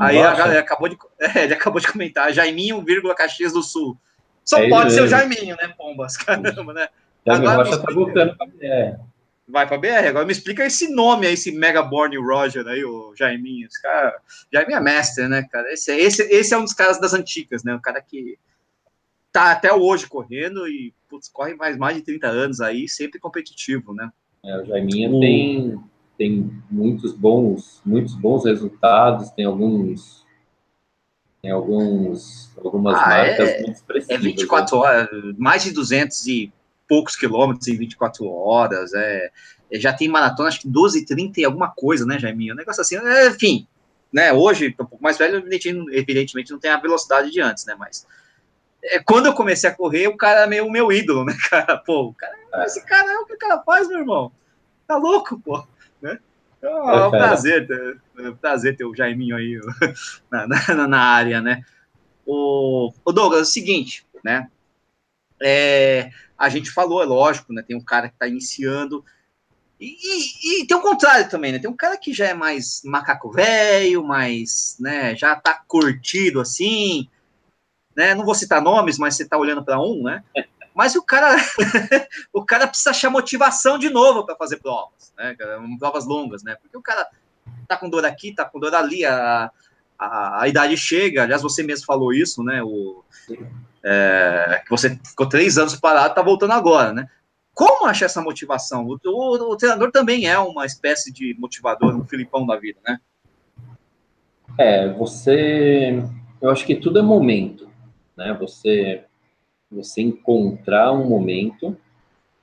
[0.00, 0.30] Aí Rocha.
[0.30, 3.96] a galera acabou de, é, ele acabou de comentar, Jaiminho, vírgula, Caxias do Sul.
[4.44, 6.16] Só é pode ser o Jaiminho, né, Pombas?
[6.16, 6.88] Caramba, né?
[7.26, 8.46] Jaiminho Rocha tá voltando pra
[9.48, 10.08] vai para BR.
[10.08, 13.66] Agora me explica esse nome aí, esse Megaborn Roger aí, o Jaiminho.
[13.66, 14.20] Esse cara,
[14.52, 15.72] Jaiminho é mestre, né, cara?
[15.72, 17.74] Esse, esse, esse é um dos caras das antigas, né?
[17.74, 18.38] O cara que
[19.32, 23.94] tá até hoje correndo e putz, corre mais, mais de 30 anos aí, sempre competitivo,
[23.94, 24.10] né?
[24.44, 25.80] É, o Jaiminho tem,
[26.16, 30.26] tem muitos bons, muitos bons resultados, tem alguns
[31.40, 34.16] tem alguns algumas ah, marcas é, muito expressivas.
[34.16, 34.82] É 24 né?
[34.82, 36.52] horas, mais de 200 e
[36.88, 39.30] poucos quilômetros em 24 horas, é,
[39.70, 42.54] é, já tem maratona, acho que 12, 30 e alguma coisa, né, Jaiminho?
[42.54, 43.66] Um negócio assim, é, enfim,
[44.12, 45.44] né, hoje, um pouco mais velho,
[45.92, 48.06] evidentemente não tem a velocidade de antes, né, mas
[48.82, 52.14] é, quando eu comecei a correr, o cara é meio meu ídolo, né, cara, pô,
[52.14, 52.64] cara, é.
[52.64, 54.32] esse cara é o que o cara faz, meu irmão,
[54.86, 55.64] tá louco, pô,
[56.00, 56.18] né?
[56.60, 57.68] É um prazer,
[58.18, 59.60] é um prazer ter o Jaiminho aí
[60.28, 61.62] na, na, na área, né?
[62.26, 64.50] O, o Douglas, é o seguinte, né?
[65.40, 67.62] É, a gente falou, é lógico, né?
[67.66, 69.04] Tem um cara que está iniciando.
[69.80, 71.58] E, e, e, tem o contrário também, né?
[71.58, 75.16] Tem um cara que já é mais macaco velho, mais, né?
[75.16, 77.08] Já tá curtido assim,
[77.96, 78.14] né?
[78.14, 80.22] Não vou citar nomes, mas você tá olhando para um, né?
[80.74, 81.36] Mas o cara,
[82.32, 85.36] o cara precisa achar motivação de novo para fazer provas, né?
[85.78, 86.56] Provas longas, né?
[86.62, 87.08] Porque o cara
[87.66, 89.50] tá com dor aqui, tá com dor ali, a,
[89.98, 91.24] a, a idade chega.
[91.24, 92.62] Aliás, você mesmo falou isso, né?
[92.62, 93.04] O,
[93.84, 97.08] é, que você ficou três anos parado, está voltando agora, né?
[97.54, 98.86] Como achar essa motivação?
[98.86, 103.00] O, o, o, treinador também é uma espécie de motivador, um Filipão da vida, né?
[104.56, 106.02] É, você.
[106.40, 107.68] Eu acho que tudo é momento,
[108.16, 108.36] né?
[108.40, 109.04] Você,
[109.70, 111.76] você encontrar um momento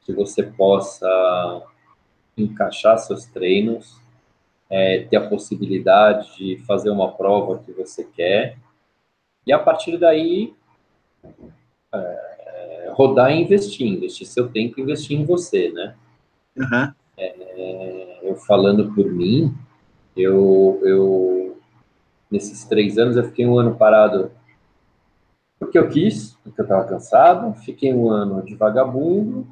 [0.06, 1.64] que você possa
[2.38, 4.02] encaixar seus treinos,
[4.70, 8.58] é, ter a possibilidade de fazer uma prova que você quer,
[9.48, 10.54] e a partir daí
[11.94, 15.96] é, rodar e investir, investir seu tempo e investir em você, né?
[16.58, 16.92] Uhum.
[17.18, 19.54] É, eu falando por mim,
[20.16, 21.58] eu, eu
[22.30, 24.32] nesses três anos eu fiquei um ano parado
[25.60, 29.48] porque eu quis, porque eu estava cansado, fiquei um ano de vagabundo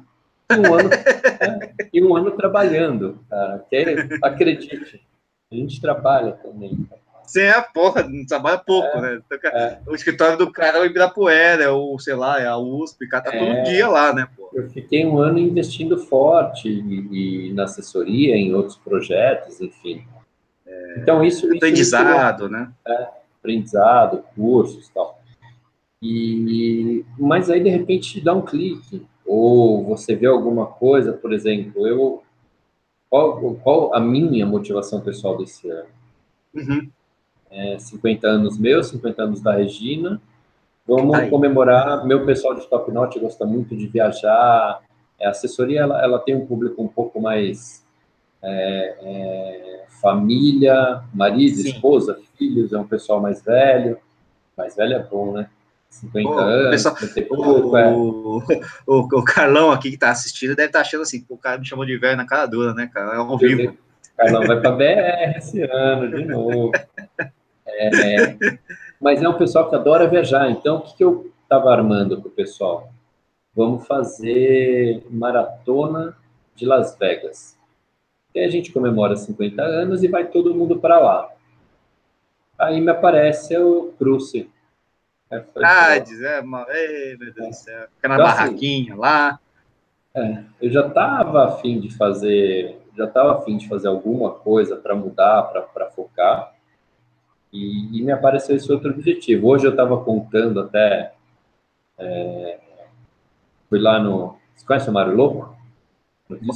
[0.50, 3.64] e um ano, né, e um ano trabalhando, cara.
[3.70, 3.76] Que,
[4.22, 5.02] acredite,
[5.50, 6.86] a gente trabalha também.
[7.26, 9.22] Sim, é, porra, não trabalha pouco, é, né?
[9.44, 9.78] É.
[9.86, 13.24] O escritório do cara é o Ibirapuera, ou sei lá, é a USP, o cara
[13.24, 14.28] tá é, todo dia lá, né?
[14.36, 14.50] Porra.
[14.54, 20.04] Eu fiquei um ano investindo forte e, e na assessoria, em outros projetos, enfim.
[20.66, 21.46] É, então, isso.
[21.46, 22.70] Aprendizado, isso, né?
[22.86, 23.08] É,
[23.40, 25.18] aprendizado, cursos e tal.
[26.02, 29.06] E, mas aí, de repente, dá um clique.
[29.24, 32.22] Ou você vê alguma coisa, por exemplo, eu.
[33.08, 35.88] Qual, qual a minha motivação pessoal desse ano?
[36.54, 36.90] Uhum.
[37.54, 40.20] É, 50 anos meus, 50 anos da Regina.
[40.86, 41.30] Vamos Aí.
[41.30, 42.04] comemorar.
[42.04, 44.80] Meu pessoal de Top Notch gosta muito de viajar.
[45.22, 47.84] A assessoria ela, ela tem um público um pouco mais
[48.42, 51.68] é, é, família, marido, Sim.
[51.70, 53.96] esposa, filhos, é um pessoal mais velho.
[54.56, 55.48] Mais velho é bom, né?
[55.88, 56.96] 50 Pô, anos, pessoal,
[57.28, 57.92] pouco, é.
[57.92, 58.42] o,
[58.84, 61.64] o, o, Carlão aqui que está assistindo deve estar tá achando assim, o cara me
[61.64, 63.14] chamou de velho na cara dura, né, cara?
[63.14, 63.70] É ao vivo.
[63.72, 66.72] O Carlão vai para BR esse ano, de novo.
[67.78, 68.36] É,
[69.00, 72.28] mas é um pessoal que adora viajar, então o que, que eu estava armando para
[72.28, 72.92] o pessoal?
[73.54, 76.16] Vamos fazer maratona
[76.54, 77.58] de Las Vegas.
[78.34, 81.30] E a gente comemora 50 anos e vai todo mundo para lá.
[82.58, 84.50] Aí me aparece o Cruce,
[85.30, 87.88] é, ah, dizer, mano, ei, meu Deus do céu.
[87.96, 89.40] Fica na então, assim, barraquinha assim, lá.
[90.14, 94.94] É, eu já estava afim de fazer, já estava afim de fazer alguma coisa para
[94.94, 96.53] mudar, para focar.
[97.54, 99.46] E, e, me apareceu esse outro objetivo.
[99.46, 101.14] Hoje eu estava contando até.
[101.96, 102.58] É,
[103.70, 104.36] fui lá no.
[104.56, 105.56] Você conhece o Mário Louco?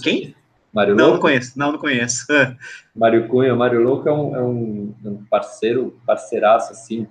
[0.03, 0.35] Quem?
[0.73, 1.15] Mário não, Louco?
[1.15, 2.27] Não conheço, não, não conheço.
[2.95, 7.07] Mário Cunha, Mário Louco é um, é um, um parceiro, parceiraço, assim,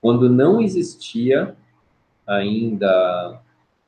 [0.00, 1.56] quando não existia
[2.24, 3.40] ainda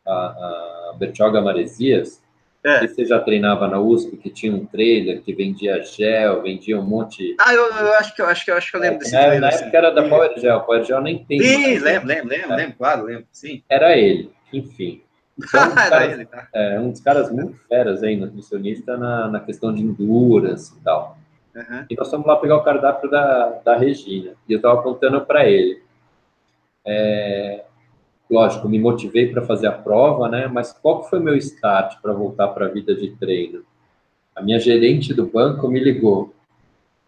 [0.05, 2.21] a, a Bertioga Maresias,
[2.65, 2.87] é.
[2.87, 7.37] você já treinava na USP, que tinha um trailer que vendia gel, vendia um monte.
[7.41, 9.17] Ah, eu, eu acho que eu acho que eu acho que eu lembro é, desse
[9.17, 9.41] é, trailer.
[9.41, 11.41] Na época era da Power Gel, Power Gel nem tem.
[11.41, 13.63] Sim, lembro, lembro, lembro, lembro, claro, lembro, sim.
[13.69, 15.03] Era ele, enfim.
[15.41, 16.49] Então, um, dos caras, ele, tá.
[16.53, 21.17] é, um dos caras muito feras aí, nutricionista, na, na questão de endurance e tal.
[21.55, 21.85] Uhum.
[21.89, 24.33] E nós fomos lá pegar o cardápio da, da Regina.
[24.49, 25.81] E eu estava contando para ele.
[26.85, 27.65] É,
[28.31, 30.47] lógico, me motivei para fazer a prova, né?
[30.47, 33.63] Mas qual foi meu start para voltar para a vida de treino?
[34.35, 36.33] A minha gerente do banco me ligou.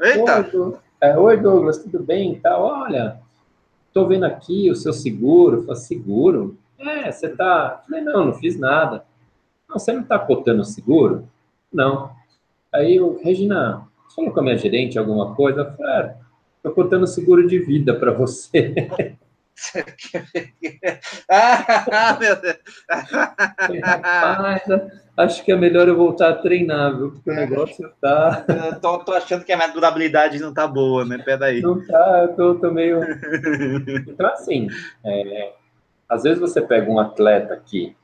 [0.00, 0.48] Eita!
[0.52, 2.34] Oi, é, Oi Douglas, tudo bem?
[2.40, 3.20] Tá, olha,
[3.86, 5.62] estou vendo aqui o seu seguro.
[5.62, 6.58] falei, seguro?
[6.78, 7.82] É, você tá.
[7.86, 9.04] falei, não, não fiz nada.
[9.68, 11.28] Não, você não está cotando o seguro?
[11.72, 12.10] Não.
[12.72, 15.60] Aí eu, Regina, você falou com a minha gerente alguma coisa?
[15.60, 16.16] Eu falei, é,
[16.56, 18.74] estou cotando seguro de vida para você.
[21.28, 22.58] ah, meu Deus.
[23.82, 24.62] Rapaz,
[25.16, 27.12] acho que é melhor eu voltar a treinar, viu?
[27.12, 28.44] Porque o negócio tá.
[28.80, 31.18] tô, tô achando que a minha durabilidade não tá boa, né?
[31.18, 31.60] Peraí.
[31.60, 33.00] Não tá, eu tô, tô meio.
[34.08, 34.68] Então, assim,
[35.04, 35.52] é,
[36.08, 37.94] às vezes você pega um atleta que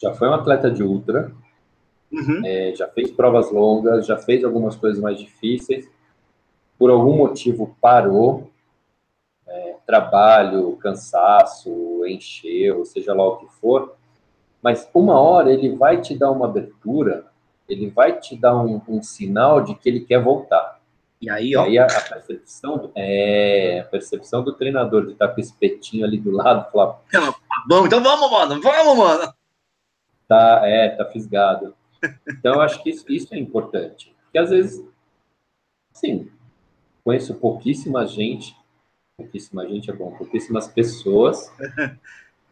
[0.00, 1.32] já foi um atleta de ultra,
[2.12, 2.42] uhum.
[2.44, 5.88] é, já fez provas longas, já fez algumas coisas mais difíceis,
[6.78, 8.50] por algum motivo parou
[9.46, 13.96] é, trabalho, cansaço, encheu, seja lá o que for,
[14.62, 17.26] mas uma hora ele vai te dar uma abertura,
[17.68, 20.80] ele vai te dar um, um sinal de que ele quer voltar.
[21.20, 21.64] E aí, ó.
[21.64, 26.04] E aí a, a, percepção, é, a percepção do treinador de estar com esse petinho
[26.04, 27.00] ali do lado, falar.
[27.68, 29.34] Vamos, então vamos, mano, vamos, mano.
[30.28, 31.74] Tá, é, tá fisgado.
[32.28, 34.14] Então, eu acho que isso, isso é importante.
[34.24, 34.84] Porque às vezes,
[35.92, 36.30] sim,
[37.04, 38.54] conheço pouquíssima gente
[39.16, 41.50] pouquíssima gente é bom, pouquíssimas pessoas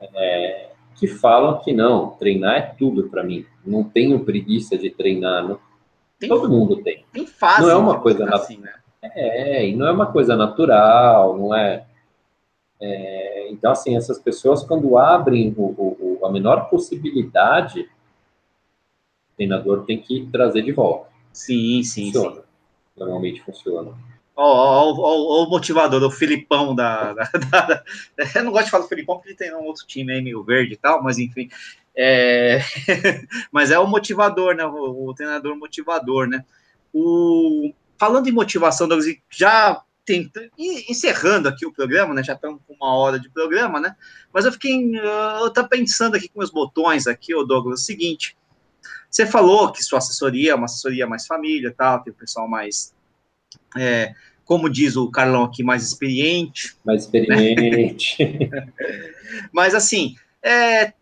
[0.00, 3.44] é, que falam que não, treinar é tudo para mim.
[3.64, 5.58] Não tenho preguiça de treinar, não.
[6.18, 7.04] Tem, Todo mundo tem.
[7.12, 7.62] Tem fase.
[7.62, 8.72] Não é uma coisa assim, né?
[9.02, 11.84] É, e não é uma coisa natural, não é,
[12.80, 13.50] é.
[13.50, 20.26] então, assim, essas pessoas, quando abrem o, o, a menor possibilidade, o treinador tem que
[20.32, 21.10] trazer de volta.
[21.34, 22.36] Sim, sim, funciona.
[22.36, 22.42] sim.
[22.96, 23.92] Normalmente funciona.
[24.36, 27.24] Ó, o motivador, o Filipão da, da,
[27.60, 27.84] da,
[28.34, 30.42] Eu não gosto de falar do Filipão porque ele tem um outro time aí meio
[30.42, 31.48] verde e tal, mas enfim.
[31.96, 32.60] É...
[33.52, 34.64] mas é o motivador, né?
[34.64, 36.44] O, o, treinador motivador, né?
[36.92, 37.72] O...
[37.96, 38.88] Falando em motivação,
[39.30, 42.22] já tentando, encerrando aqui o programa, né?
[42.22, 43.96] Já estamos com uma hora de programa, né?
[44.32, 44.92] Mas eu fiquei.
[45.40, 48.36] Eu tô pensando aqui com meus botões aqui, o Douglas, o seguinte.
[49.08, 52.92] Você falou que sua assessoria é uma assessoria mais família, tal, tem o pessoal mais,
[53.76, 54.14] é,
[54.44, 56.76] como diz o Carlão aqui, mais experiente.
[56.84, 58.22] Mais experiente.
[58.22, 58.68] Né?
[59.52, 60.92] Mas assim, é,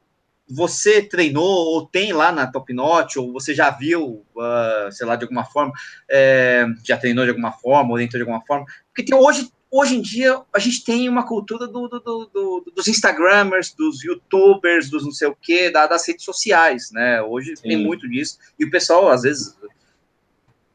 [0.49, 5.17] você treinou ou tem lá na Top Notch, ou você já viu, uh, sei lá,
[5.17, 5.73] de alguma forma,
[6.11, 10.03] é, já treinou de alguma forma, orientou de alguma forma, porque tem, hoje, hoje em
[10.03, 15.13] dia a gente tem uma cultura do, do, do, dos Instagramers, dos YouTubers, dos não
[15.13, 17.23] sei o quê, da, das redes sociais, né?
[17.23, 17.69] Hoje Sim.
[17.69, 19.57] tem muito disso, e o pessoal, às vezes,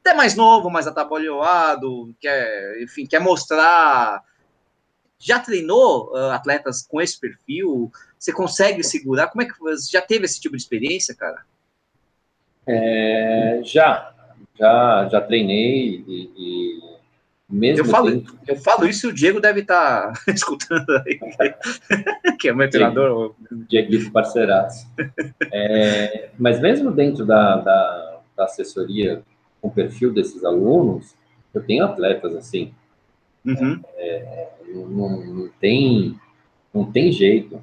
[0.08, 4.24] até mais novo, mais atabalhoado, quer, enfim, quer mostrar
[5.20, 7.91] já treinou uh, atletas com esse perfil?
[8.20, 9.28] Você consegue segurar?
[9.28, 11.43] Como é que você já teve esse tipo de experiência, cara?
[12.68, 14.14] É, já,
[14.58, 16.97] já, já treinei e, e
[17.49, 18.38] mesmo eu falo, tempo...
[18.47, 21.20] eu falo isso e o Diego deve estar tá escutando aí,
[22.39, 23.34] que é meu treinador.
[23.68, 24.88] Diego parceiraço.
[25.51, 29.24] É, mas mesmo dentro da, da, da assessoria
[29.68, 31.15] o perfil desses alunos,
[31.53, 32.74] eu tenho atletas assim.
[33.45, 33.82] Uhum.
[33.95, 36.20] É, não, não, tem,
[36.74, 37.61] não tem jeito.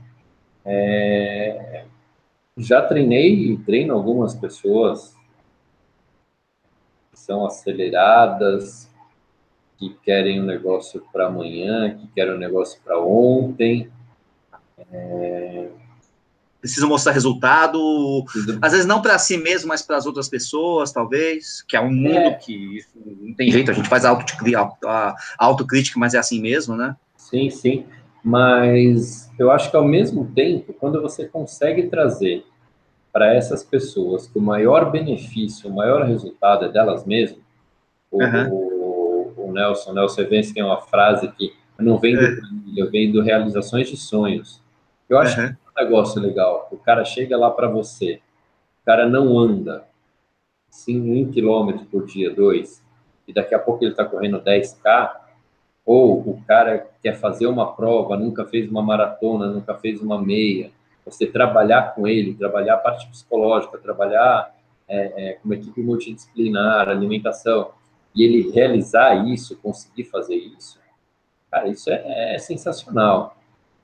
[0.65, 1.85] É,
[2.57, 5.15] já treinei e treino algumas pessoas
[7.11, 8.91] que são aceleradas,
[9.77, 13.91] que querem um negócio para amanhã, que querem um negócio para ontem.
[14.93, 15.69] É...
[16.65, 18.25] Precisam mostrar resultado,
[18.63, 21.93] às vezes não para si mesmo, mas para as outras pessoas, talvez, que é um
[21.93, 22.33] mundo é.
[22.33, 24.19] que não tem jeito, a gente faz a
[25.37, 26.97] autocrítica, mas é assim mesmo, né?
[27.19, 27.85] Sim, sim.
[28.25, 32.47] Mas eu acho que ao mesmo tempo, quando você consegue trazer
[33.13, 37.45] para essas pessoas que o maior benefício, o maior resultado é delas mesmas,
[38.11, 38.49] uhum.
[38.51, 42.39] o, o, Nelson, o Nelson Evans tem uma frase que eu não vendo é.
[42.75, 44.63] eu vendo realizações de sonhos.
[45.07, 45.49] Eu acho uhum.
[45.49, 46.69] que negócio legal.
[46.71, 48.21] O cara chega lá para você,
[48.83, 49.87] o cara não anda
[50.75, 52.85] sim, um quilômetro por dia, dois,
[53.29, 55.13] e daqui a pouco ele está correndo 10K,
[55.87, 60.73] ou o cara quer fazer uma prova, nunca fez uma maratona, nunca fez uma meia,
[61.05, 64.53] você trabalhar com ele, trabalhar a parte psicológica, trabalhar
[64.89, 67.71] é, é, com uma equipe multidisciplinar, alimentação,
[68.15, 70.81] e ele realizar isso, conseguir fazer isso,
[71.51, 73.37] cara, isso é, é sensacional.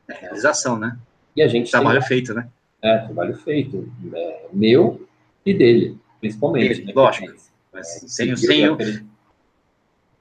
[0.08, 0.98] É realização, né?
[1.34, 2.08] E a gente trabalho tem...
[2.08, 2.48] feito, né?
[2.82, 5.06] É, trabalho feito, é, meu
[5.44, 6.84] e dele, principalmente.
[6.84, 6.92] né?
[6.94, 7.32] Lógico.
[7.72, 8.70] Mas sem, sem,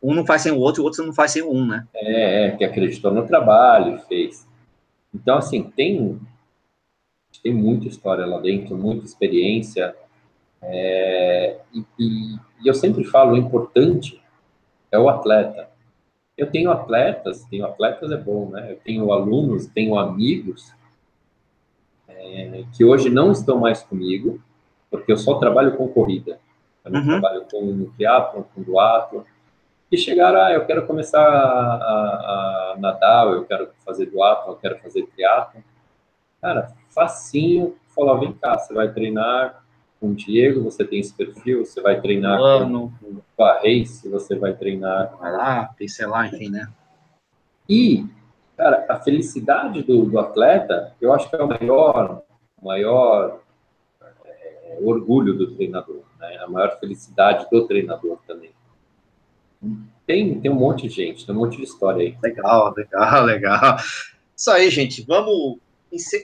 [0.02, 1.88] um não faz sem o outro, o outro não faz sem um, né?
[1.94, 4.48] É, é que acreditou no trabalho e fez.
[5.14, 6.20] Então, assim, tem,
[7.44, 9.96] tem muita história lá dentro, muita experiência.
[10.62, 14.22] É, e, e, e, eu sempre falo, o importante
[14.92, 15.70] é o atleta.
[16.38, 18.72] Eu tenho atletas, tenho atletas é bom, né?
[18.72, 20.74] Eu tenho alunos, tenho amigos
[22.20, 24.42] é, que hoje não estão mais comigo,
[24.92, 26.40] porque eu só trabalho com corrida.
[26.84, 27.08] Eu não uhum.
[27.08, 29.26] trabalho com triatlo, com duatlo
[29.92, 34.78] e chegaram, ah, eu quero começar a, a, nadar, eu quero fazer duatlo, eu quero
[34.80, 35.64] fazer triatlo.
[36.42, 39.64] Cara, facinho, falou, vem cá, você vai treinar
[40.00, 42.94] com o Diego, você tem esse perfil, você vai treinar Mano.
[43.36, 45.18] com, a Race, você vai treinar...
[45.18, 46.70] Vai lá, pincelar, enfim, né?
[47.68, 48.06] E,
[48.60, 52.22] cara, a felicidade do, do atleta, eu acho que é o maior,
[52.62, 53.40] maior
[54.26, 56.38] é, orgulho do treinador, né?
[56.44, 58.52] A maior felicidade do treinador também.
[60.06, 62.18] Tem, tem um monte de gente, tem um monte de história aí.
[62.22, 63.78] Legal, legal, legal.
[64.36, 65.06] Isso aí, gente.
[65.08, 65.58] Vamos.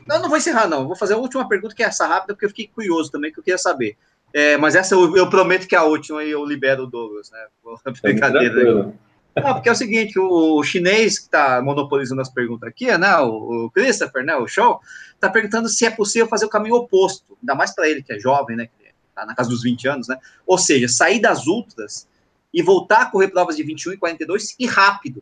[0.06, 0.88] Não, não vou encerrar, não.
[0.88, 3.40] Vou fazer a última pergunta, que é essa rápida, porque eu fiquei curioso também, que
[3.40, 3.96] eu queria saber.
[4.34, 7.32] É, mas essa eu, eu, prometo que é a última e eu libero o Douglas,
[7.32, 7.48] né?
[8.04, 8.94] Brincadeira.
[9.36, 13.70] Ah, porque é o seguinte, o chinês que está monopolizando as perguntas aqui, né, o,
[13.70, 14.80] Christopher, né, o show,
[15.14, 18.20] está perguntando se é possível fazer o caminho oposto, ainda mais para ele que é
[18.20, 20.18] jovem, né, que está na casa dos 20 anos, né,
[20.48, 22.08] ou seja, sair das ultras
[22.54, 25.22] e voltar a correr provas de 21 e 42 e rápido.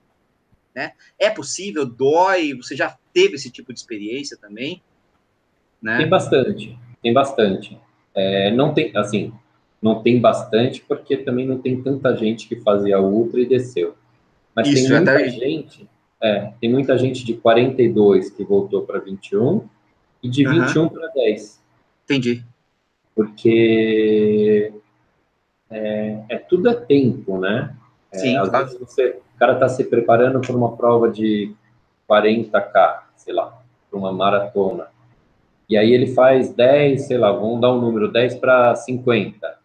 [0.75, 0.91] Né?
[1.19, 4.81] É possível, dói, você já teve esse tipo de experiência também?
[5.81, 5.97] Né?
[5.97, 7.79] Tem bastante, tem bastante.
[8.15, 9.33] É, não tem, assim,
[9.81, 13.95] não tem bastante porque também não tem tanta gente que fazia ultra e desceu.
[14.55, 15.89] Mas Isso, tem muita gente,
[16.21, 19.67] é, tem muita gente de 42 que voltou para 21
[20.21, 20.65] e de uhum.
[20.65, 21.61] 21 para 10.
[22.05, 22.43] Entendi.
[23.15, 24.73] Porque
[25.69, 27.75] é, é tudo é tempo, né?
[28.11, 28.65] É, Sim, às claro.
[28.65, 31.53] vezes você, o cara está se preparando para uma prova de
[32.09, 34.87] 40K, sei lá, para uma maratona.
[35.67, 39.62] E aí ele faz 10, sei lá, vamos dar um número, 10 para 50.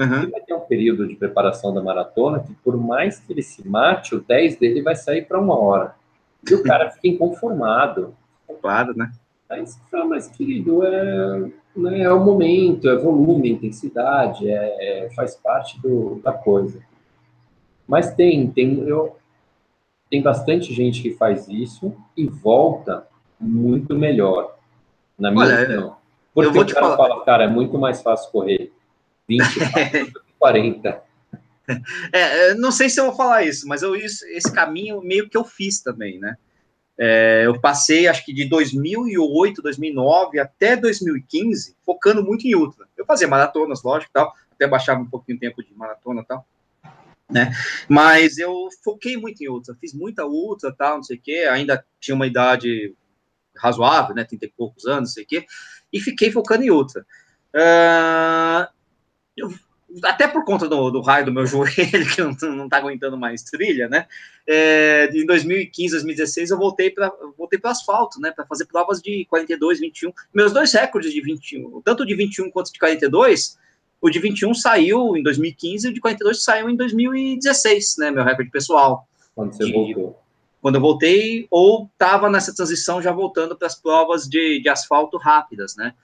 [0.00, 0.22] Uhum.
[0.22, 3.68] Ele vai ter um período de preparação da maratona que, por mais que ele se
[3.68, 5.94] mate, o 10 dele vai sair para uma hora.
[6.50, 8.14] E o cara fica inconformado.
[8.62, 9.12] Claro, né?
[9.50, 11.50] Aí você fala, mas querido, é...
[11.76, 16.80] né, é o momento, é volume, intensidade, é, é, faz parte do, da coisa.
[17.86, 19.16] Mas tem, tem, eu,
[20.08, 23.06] tem bastante gente que faz isso e volta
[23.38, 24.56] muito melhor,
[25.18, 25.96] na minha Olha, opinião.
[26.32, 26.96] Porque eu vou te falar.
[26.96, 28.72] fala, cara, é muito mais fácil correr
[29.38, 31.02] 20 do que 40.
[32.12, 35.44] É, não sei se eu vou falar isso, mas eu, esse caminho meio que eu
[35.44, 36.36] fiz também, né?
[36.98, 42.86] É, eu passei, acho que de 2008, 2009 até 2015, focando muito em ultra.
[42.96, 46.44] Eu fazia maratonas, lógico, tal, até baixava um pouquinho o tempo de maratona tal,
[47.30, 47.52] né?
[47.88, 51.84] Mas eu foquei muito em ultra, fiz muita ultra, tal, não sei o quê, ainda
[52.00, 52.94] tinha uma idade
[53.56, 55.46] razoável, né, 30 e poucos anos, não sei o quê,
[55.92, 57.06] e fiquei focando em ultra.
[57.54, 58.79] Uh,
[59.40, 59.52] eu
[60.04, 63.42] até por conta do, do, raio do meu joelho, que não, não tá aguentando mais
[63.42, 64.06] trilha, né?
[64.46, 68.30] É, em 2015, 2016, eu voltei para voltei para asfalto, né?
[68.30, 70.12] Para fazer provas de 42, 21.
[70.32, 73.58] Meus dois recordes de 21, tanto de 21 quanto de 42,
[74.00, 78.10] o de 21 saiu em 2015 e o de 42 saiu em 2016, né?
[78.10, 79.06] Meu recorde pessoal.
[79.34, 80.18] Quando você de, voltou?
[80.62, 85.16] Quando eu voltei, ou estava nessa transição já voltando para as provas de, de asfalto
[85.16, 85.94] rápidas, né?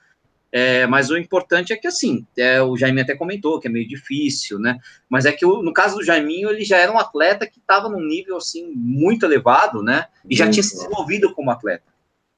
[0.52, 3.86] É, mas o importante é que, assim, é, o Jaiminho até comentou que é meio
[3.86, 4.78] difícil, né?
[5.08, 7.88] Mas é que, o, no caso do Jaiminho, ele já era um atleta que estava
[7.88, 10.06] num nível, assim, muito elevado, né?
[10.28, 11.92] E já tinha se desenvolvido como atleta,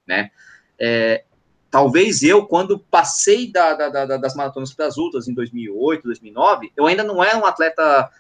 [0.07, 0.31] né?
[0.79, 1.25] É,
[1.71, 6.73] talvez eu, quando passei da, da, da, das maratonas para as ultras em 2008, 2009,
[6.77, 8.11] eu ainda não era um atleta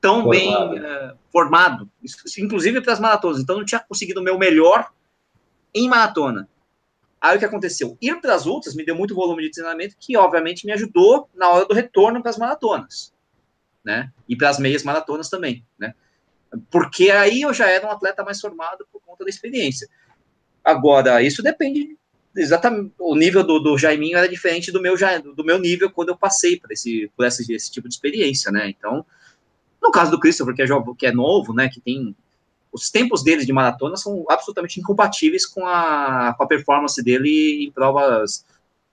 [0.00, 0.70] tão formado.
[0.70, 1.90] bem é, formado,
[2.38, 3.40] inclusive para as maratonas.
[3.40, 4.90] Então, não tinha conseguido o meu melhor
[5.74, 6.48] em maratona.
[7.22, 7.96] Aí o que aconteceu?
[8.02, 11.48] Ir para as ultras me deu muito volume de treinamento, que obviamente me ajudou na
[11.50, 13.14] hora do retorno para as maratonas,
[13.84, 14.12] né?
[14.28, 15.94] E para as meias maratonas também, né?
[16.68, 19.88] Porque aí eu já era um atleta mais formado por conta da experiência.
[20.64, 21.96] Agora, isso depende
[22.36, 22.92] exatamente.
[22.98, 24.96] O nível do, do Jaiminho era diferente do meu,
[25.36, 28.68] do meu nível quando eu passei por esse, por esse, esse tipo de experiência, né?
[28.68, 29.06] Então,
[29.80, 30.66] no caso do Christopher, que é,
[30.98, 31.68] que é novo, né?
[31.68, 32.16] Que tem
[32.72, 37.70] os tempos dele de maratona são absolutamente incompatíveis com a, com a performance dele em
[37.70, 38.44] provas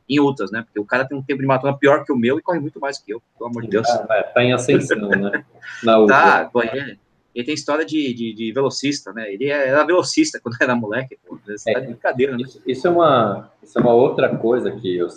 [0.09, 0.63] em outras, né?
[0.63, 2.79] Porque o cara tem um tempo de maratona pior que o meu e corre muito
[2.79, 3.87] mais que eu, pelo amor de Deus.
[3.87, 5.45] Ah, é, tá em ascensão, né?
[5.83, 6.99] Na tá, ele,
[7.33, 9.31] ele tem história de, de, de, velocista, né?
[9.31, 11.39] Ele era velocista quando era moleque, pô.
[11.47, 12.41] Isso é, tá brincadeira, né?
[12.41, 15.07] Isso, isso, é uma, isso é uma outra coisa que eu,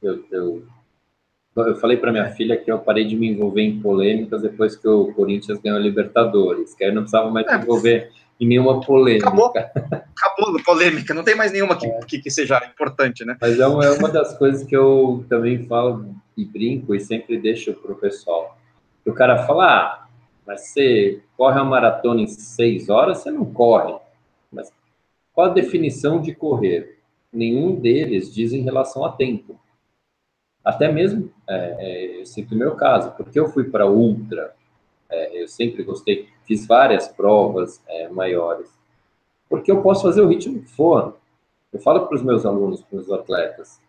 [0.00, 0.62] eu, eu
[1.66, 4.86] eu falei para minha filha que eu parei de me envolver em polêmicas depois que
[4.86, 8.80] o Corinthians ganhou a Libertadores, que aí não precisava mais é, me envolver em nenhuma
[8.80, 9.28] polêmica.
[9.28, 12.00] Acabou, acabou a polêmica, não tem mais nenhuma que, é.
[12.00, 13.36] que, que, seja importante, né?
[13.40, 17.38] Mas é uma, é uma das coisas que eu também falo e brinco e sempre
[17.38, 18.56] deixo para o pessoal.
[19.04, 20.08] O cara fala, ah,
[20.46, 23.94] mas você corre uma maratona em seis horas, você não corre.
[24.52, 24.72] Mas
[25.32, 26.98] qual a definição de correr?
[27.32, 29.58] Nenhum deles diz em relação a tempo.
[30.64, 34.54] Até mesmo, é, é, eu sinto o meu caso, porque eu fui para ultra,
[35.10, 38.68] é, eu sempre gostei, fiz várias provas é, maiores,
[39.48, 41.16] porque eu posso fazer o ritmo que for.
[41.72, 43.80] Eu falo para os meus alunos, para os atletas,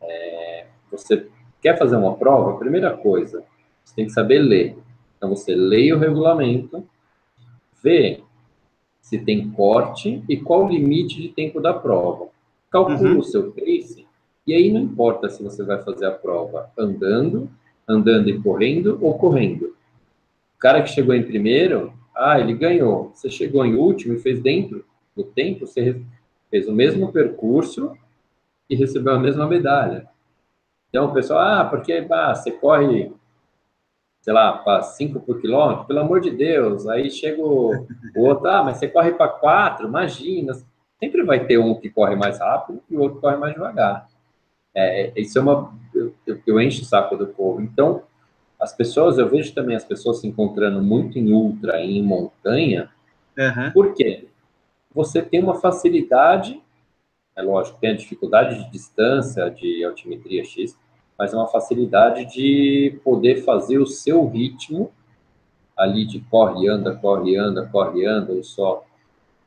[0.00, 1.28] é, você
[1.60, 2.58] quer fazer uma prova?
[2.58, 3.44] Primeira coisa,
[3.84, 4.76] você tem que saber ler.
[5.16, 6.84] Então, você leia o regulamento,
[7.82, 8.22] vê
[9.00, 12.28] se tem corte e qual o limite de tempo da prova.
[12.70, 13.18] Calcula uhum.
[13.18, 13.99] o seu pace
[14.50, 17.48] e aí não importa se você vai fazer a prova andando,
[17.86, 19.76] andando e correndo ou correndo.
[20.56, 23.12] O cara que chegou em primeiro, ah, ele ganhou.
[23.14, 24.84] Você chegou em último e fez dentro
[25.16, 26.02] do tempo, você
[26.50, 27.96] fez o mesmo percurso
[28.68, 30.08] e recebeu a mesma medalha.
[30.88, 33.12] Então o pessoal, ah, porque bah, você corre,
[34.20, 36.88] sei lá, para 5 por quilômetro, pelo amor de Deus.
[36.88, 37.86] Aí chega o,
[38.16, 40.54] outro, ah, mas você corre para 4, imagina.
[40.98, 44.09] Sempre vai ter um que corre mais rápido e o outro corre mais devagar.
[44.74, 45.74] É, é, isso é uma.
[45.94, 46.14] Eu,
[46.46, 47.60] eu encho o saco do povo.
[47.60, 48.02] Então,
[48.58, 52.90] as pessoas, eu vejo também as pessoas se encontrando muito em ultra, em montanha.
[53.38, 53.70] Uhum.
[53.72, 54.28] Por quê?
[54.94, 56.60] Você tem uma facilidade,
[57.36, 60.76] é lógico, tem a dificuldade de distância, de altimetria X,
[61.18, 64.92] mas é uma facilidade de poder fazer o seu ritmo
[65.76, 68.84] ali de corre, anda, corre, anda, corre, anda, ou só.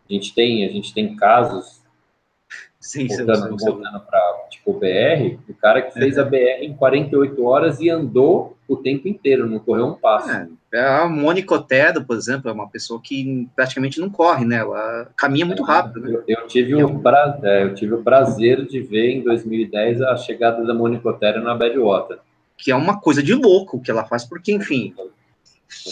[0.09, 1.82] A gente tem, a gente tem casos
[2.83, 7.79] Sim, voltando, voltando para tipo BR, o cara que fez a BR em 48 horas
[7.79, 10.29] e andou o tempo inteiro, não correu um passo.
[10.29, 14.57] É, é a Mônica Otero, por exemplo, é uma pessoa que praticamente não corre, né?
[14.57, 16.01] Ela caminha muito rápido.
[16.01, 16.11] Né?
[16.13, 20.17] Eu, eu tive o pra, é, eu tive o prazer de ver em 2010 a
[20.17, 22.19] chegada da Mônica Otero na Badwater.
[22.57, 24.93] Que é uma coisa de louco que ela faz, porque, enfim,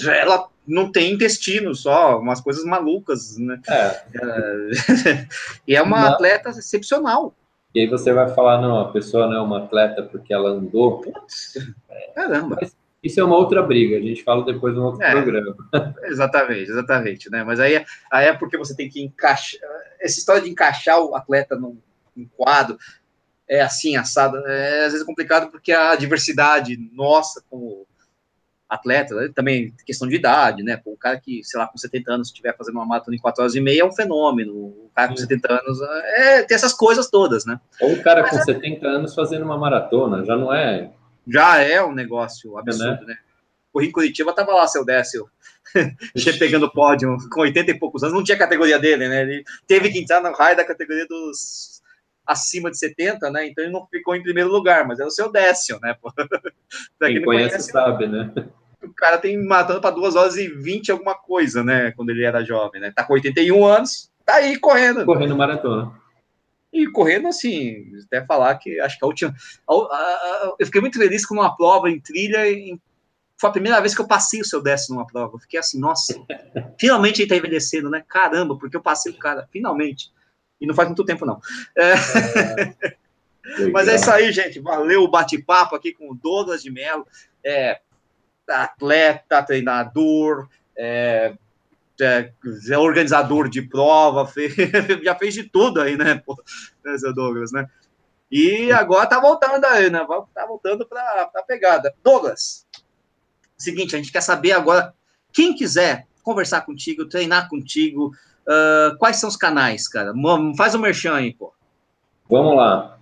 [0.05, 3.59] ela não tem intestino só, umas coisas malucas, né?
[3.67, 4.01] É.
[4.15, 5.27] é
[5.67, 6.13] e é uma Não.
[6.13, 7.33] atleta excepcional.
[7.73, 11.01] E aí você vai falar, não, a pessoa não é uma atleta porque ela andou.
[12.13, 12.57] Caramba.
[12.59, 15.55] Mas isso é uma outra briga, a gente fala depois no outro é, programa.
[16.03, 17.43] Exatamente, exatamente, né?
[17.43, 19.59] Mas aí, aí é porque você tem que encaixar.
[19.99, 21.77] Essa história de encaixar o atleta num,
[22.15, 22.77] num quadro
[23.47, 27.85] é assim, assado, é às vezes complicado porque a diversidade nossa como
[28.71, 29.29] atleta, né?
[29.35, 30.77] também questão de idade, né?
[30.77, 33.43] Pô, o cara que, sei lá, com 70 anos estiver fazendo uma maratona em 4
[33.43, 34.53] horas e meia é um fenômeno.
[34.53, 35.23] O cara com Sim.
[35.23, 37.59] 70 anos é, tem essas coisas todas, né?
[37.81, 38.43] Ou o cara Mas com é...
[38.43, 40.89] 70 anos fazendo uma maratona, já não é.
[41.27, 43.07] Já é um negócio absurdo, é, né?
[43.07, 43.17] né?
[43.73, 45.29] O em Curitiba tava lá, seu Décio,
[46.39, 49.21] pegando pódio com 80 e poucos anos, não tinha categoria dele, né?
[49.21, 51.81] Ele teve que entrar no raio da categoria dos
[52.25, 53.47] acima de 70, né?
[53.47, 55.95] Então ele não ficou em primeiro lugar, mas é o seu Décio, né?
[56.99, 58.31] Quem, quem conhece, conhece sabe, né?
[58.83, 61.91] O cara tem matando para 2 horas e 20 alguma coisa, né?
[61.91, 62.91] Quando ele era jovem, né?
[62.95, 65.05] Tá com 81 anos, tá aí correndo.
[65.05, 65.99] Correndo maratona.
[66.73, 69.35] E correndo assim, até falar que acho que a última.
[69.67, 72.49] A, a, a, eu fiquei muito feliz com uma prova em trilha.
[72.49, 72.79] Em,
[73.37, 75.35] foi a primeira vez que eu passei o seu décimo numa prova.
[75.35, 76.13] Eu fiquei assim, nossa,
[76.79, 78.03] finalmente ele tá envelhecendo, né?
[78.07, 80.11] Caramba, porque eu passei o cara, finalmente.
[80.61, 81.41] E não faz muito tempo, não.
[81.77, 81.93] É...
[83.59, 84.59] É, Mas é isso aí, gente.
[84.59, 87.05] Valeu o bate-papo aqui com o Douglas de Mello.
[87.43, 87.81] É,
[88.55, 90.47] atleta, treinador,
[90.77, 91.33] é,
[91.99, 92.31] é,
[92.77, 94.55] organizador de prova, fez,
[95.03, 96.41] já fez de tudo aí, né, pô,
[96.83, 97.67] né, seu Douglas, né?
[98.31, 100.07] E agora tá voltando aí, né?
[100.33, 101.93] Tá voltando para a pegada.
[102.01, 102.65] Douglas,
[103.57, 104.93] seguinte, a gente quer saber agora,
[105.33, 108.13] quem quiser conversar contigo, treinar contigo,
[108.47, 110.13] uh, quais são os canais, cara?
[110.55, 111.53] Faz o um merchan aí, pô.
[112.29, 112.97] Vamos lá.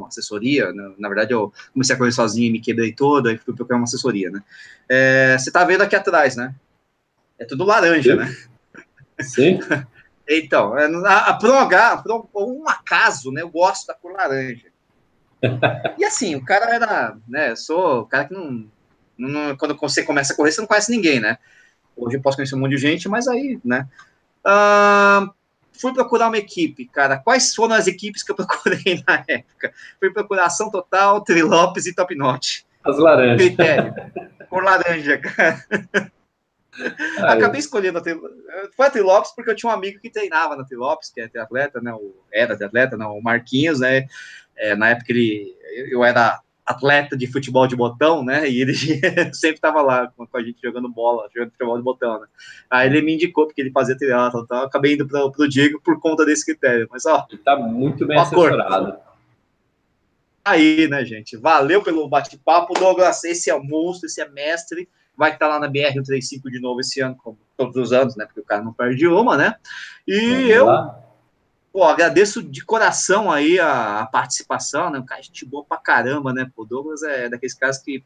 [0.00, 0.92] uma assessoria, né?
[0.98, 3.84] na verdade eu comecei a correr sozinho e me quebrei toda, e fui procurar uma
[3.84, 4.42] assessoria, né?
[4.88, 6.54] É, você tá vendo aqui atrás, né?
[7.38, 8.18] É tudo laranja, Sim.
[8.18, 8.36] né?
[9.22, 9.60] Sim.
[10.28, 11.50] então, é, a, a, por,
[12.12, 14.66] um, por um acaso, né, eu gosto da cor laranja.
[15.98, 18.66] e assim, o cara era, né, sou o cara que não,
[19.16, 21.38] não, quando você começa a correr, você não conhece ninguém, né?
[21.96, 23.86] Hoje eu posso conhecer um monte de gente, mas aí, né?
[24.44, 25.30] Uh,
[25.72, 27.18] fui procurar uma equipe, cara.
[27.18, 29.72] Quais foram as equipes que eu procurei na época?
[29.98, 32.62] Fui procurar Ação Total, Trilopes e Top Notch.
[32.84, 33.46] As laranjas.
[33.46, 33.94] Critério.
[34.48, 35.64] Por laranja, cara.
[37.18, 37.60] Ah, Acabei eu...
[37.60, 38.30] escolhendo a Trilopes.
[38.76, 41.80] Foi a Trilopes porque eu tinha um amigo que treinava na Trilopes, que é atleta,
[41.80, 41.92] né?
[41.92, 44.06] O, era atleta, não, o Marquinhos, né?
[44.56, 45.54] É, na época ele,
[45.90, 48.48] eu era atleta de futebol de botão, né?
[48.48, 48.74] E ele
[49.34, 52.26] sempre estava lá com, a gente jogando bola, jogando futebol de botão, né?
[52.68, 55.98] Aí ele me indicou porque ele fazia triatlo, então acabei indo para o Diego por
[56.00, 56.88] conta desse critério.
[56.90, 58.98] Mas ó, ele tá muito bem assessorado.
[60.44, 61.36] Aí, né, gente?
[61.36, 63.24] Valeu pelo bate-papo, Douglas.
[63.24, 64.88] Esse é o monstro, esse é mestre.
[65.16, 68.24] Vai estar lá na BR-135 de novo esse ano, como todos os anos, né?
[68.24, 69.54] Porque o cara não perde uma, né?
[70.06, 70.66] E Vamos eu.
[70.66, 71.09] Lá
[71.72, 74.98] Pô, agradeço de coração aí a, a participação, né?
[74.98, 76.50] Um cara gente boa pra caramba, né?
[76.54, 78.04] Pô, Douglas é daqueles caras que,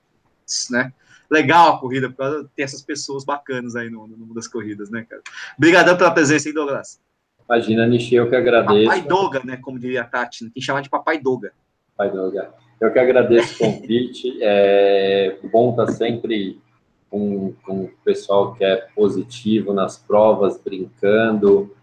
[0.70, 0.92] né?
[1.30, 4.46] Legal a corrida, por causa de ter essas pessoas bacanas aí no, no mundo das
[4.46, 5.22] corridas, né, cara?
[5.56, 7.00] Obrigadão pela presença aí, Douglas.
[7.48, 8.84] Imagina, Nishi, eu que agradeço.
[8.84, 9.56] Papai Doga, né?
[9.56, 10.50] Como diria a Tati, né?
[10.52, 11.52] tem que chamar de Papai Doga.
[11.96, 12.52] Papai Doga.
[12.80, 14.38] Eu que agradeço o convite.
[14.42, 16.60] É bom estar sempre
[17.08, 21.74] com, com o pessoal que é positivo nas provas, brincando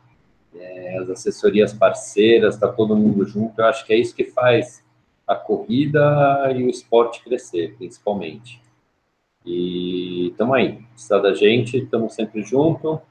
[0.56, 3.60] é, as assessorias parceiras, está todo mundo junto.
[3.60, 4.84] Eu acho que é isso que faz
[5.28, 8.61] a corrida e o esporte crescer, principalmente.
[9.45, 13.02] E estamos aí, precisa da gente, estamos sempre junto.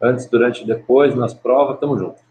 [0.00, 2.23] Antes, durante e depois, nas provas, estamos juntos.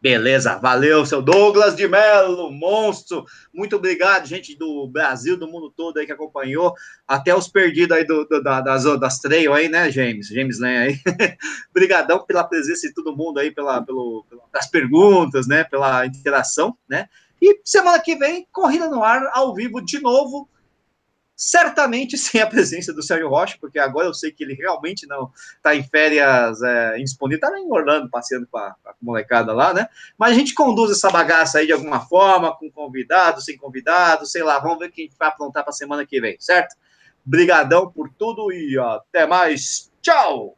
[0.00, 3.24] Beleza, valeu, seu Douglas de Mello, monstro.
[3.52, 6.72] Muito obrigado, gente do Brasil, do mundo todo aí que acompanhou.
[7.06, 10.28] Até os perdidos aí do, do das, das trail aí, né, James?
[10.28, 11.00] James Len aí.
[11.70, 17.08] Obrigadão pela presença de todo mundo aí, pela, pelo, pelas perguntas, né, pela interação, né?
[17.42, 20.48] E semana que vem, corrida no ar, ao vivo de novo.
[21.38, 25.30] Certamente sem a presença do Sérgio Rocha, porque agora eu sei que ele realmente não
[25.56, 29.72] está em férias é, indisponível, está em Orlando passeando com a, com a, molecada lá,
[29.72, 29.88] né?
[30.18, 34.42] Mas a gente conduz essa bagaça aí de alguma forma, com convidado, sem convidado, sei
[34.42, 36.74] lá, vamos ver o que a gente vai aprontar para a semana que vem, certo?
[37.24, 39.92] Brigadão por tudo e até mais.
[40.02, 40.57] Tchau!